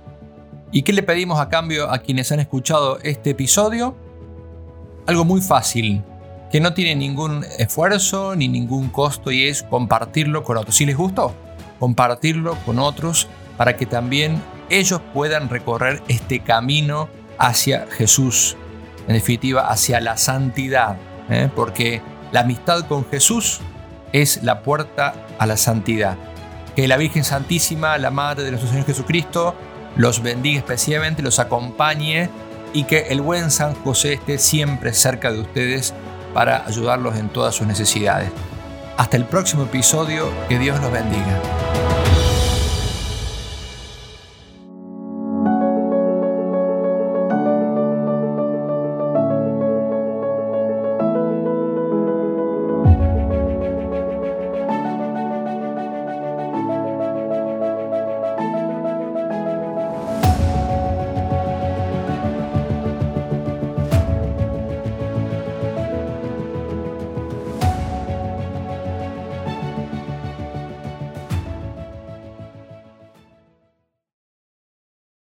¿Y 0.72 0.84
qué 0.84 0.94
le 0.94 1.04
pedimos 1.04 1.40
a 1.40 1.50
cambio 1.50 1.90
a 1.90 2.00
quienes 2.00 2.32
han 2.32 2.40
escuchado 2.40 3.00
este 3.02 3.32
episodio? 3.32 3.96
Algo 5.08 5.24
muy 5.24 5.42
fácil, 5.42 6.04
que 6.52 6.60
no 6.60 6.74
tiene 6.74 6.96
ningún 6.96 7.46
esfuerzo 7.58 8.36
ni 8.36 8.48
ningún 8.48 8.90
costo 8.90 9.32
y 9.32 9.48
es 9.48 9.64
compartirlo 9.64 10.44
con 10.44 10.58
otros. 10.58 10.76
Si 10.76 10.86
les 10.86 10.98
gustó, 10.98 11.34
compartirlo 11.80 12.56
con 12.66 12.80
otros 12.80 13.28
para 13.58 13.78
que 13.78 13.86
también 13.86 14.42
ellos 14.70 15.00
puedan 15.14 15.50
recorrer 15.50 16.02
este 16.08 16.40
camino 16.40 17.08
hacia 17.38 17.88
Jesús, 17.88 18.58
en 19.08 19.14
definitiva 19.14 19.68
hacia 19.68 20.00
la 20.02 20.18
santidad, 20.18 20.98
¿eh? 21.30 21.50
porque 21.56 22.02
la 22.32 22.42
amistad 22.42 22.86
con 22.88 23.06
Jesús 23.06 23.62
es 24.12 24.44
la 24.44 24.62
puerta 24.62 25.14
a 25.40 25.46
la 25.46 25.58
santidad. 25.58 26.18
Que 26.76 26.88
la 26.88 26.98
Virgen 26.98 27.24
Santísima, 27.24 27.98
la 27.98 28.12
Madre 28.12 28.44
de 28.44 28.52
nuestro 28.52 28.70
Señor 28.70 28.86
Jesucristo, 28.86 29.56
los 29.96 30.22
bendiga 30.22 30.60
especialmente, 30.60 31.22
los 31.22 31.40
acompañe 31.40 32.30
y 32.74 32.84
que 32.84 33.08
el 33.10 33.22
buen 33.22 33.52
San 33.52 33.74
José 33.76 34.14
esté 34.14 34.38
siempre 34.38 34.94
cerca 34.94 35.32
de 35.32 35.40
ustedes 35.40 35.94
para 36.34 36.66
ayudarlos 36.66 37.16
en 37.16 37.30
todas 37.30 37.56
sus 37.56 37.66
necesidades. 37.66 38.30
Hasta 38.98 39.18
el 39.18 39.26
próximo 39.26 39.64
episodio, 39.64 40.30
que 40.50 40.60
Dios 40.60 40.80
los 40.82 40.92
bendiga. 40.92 41.85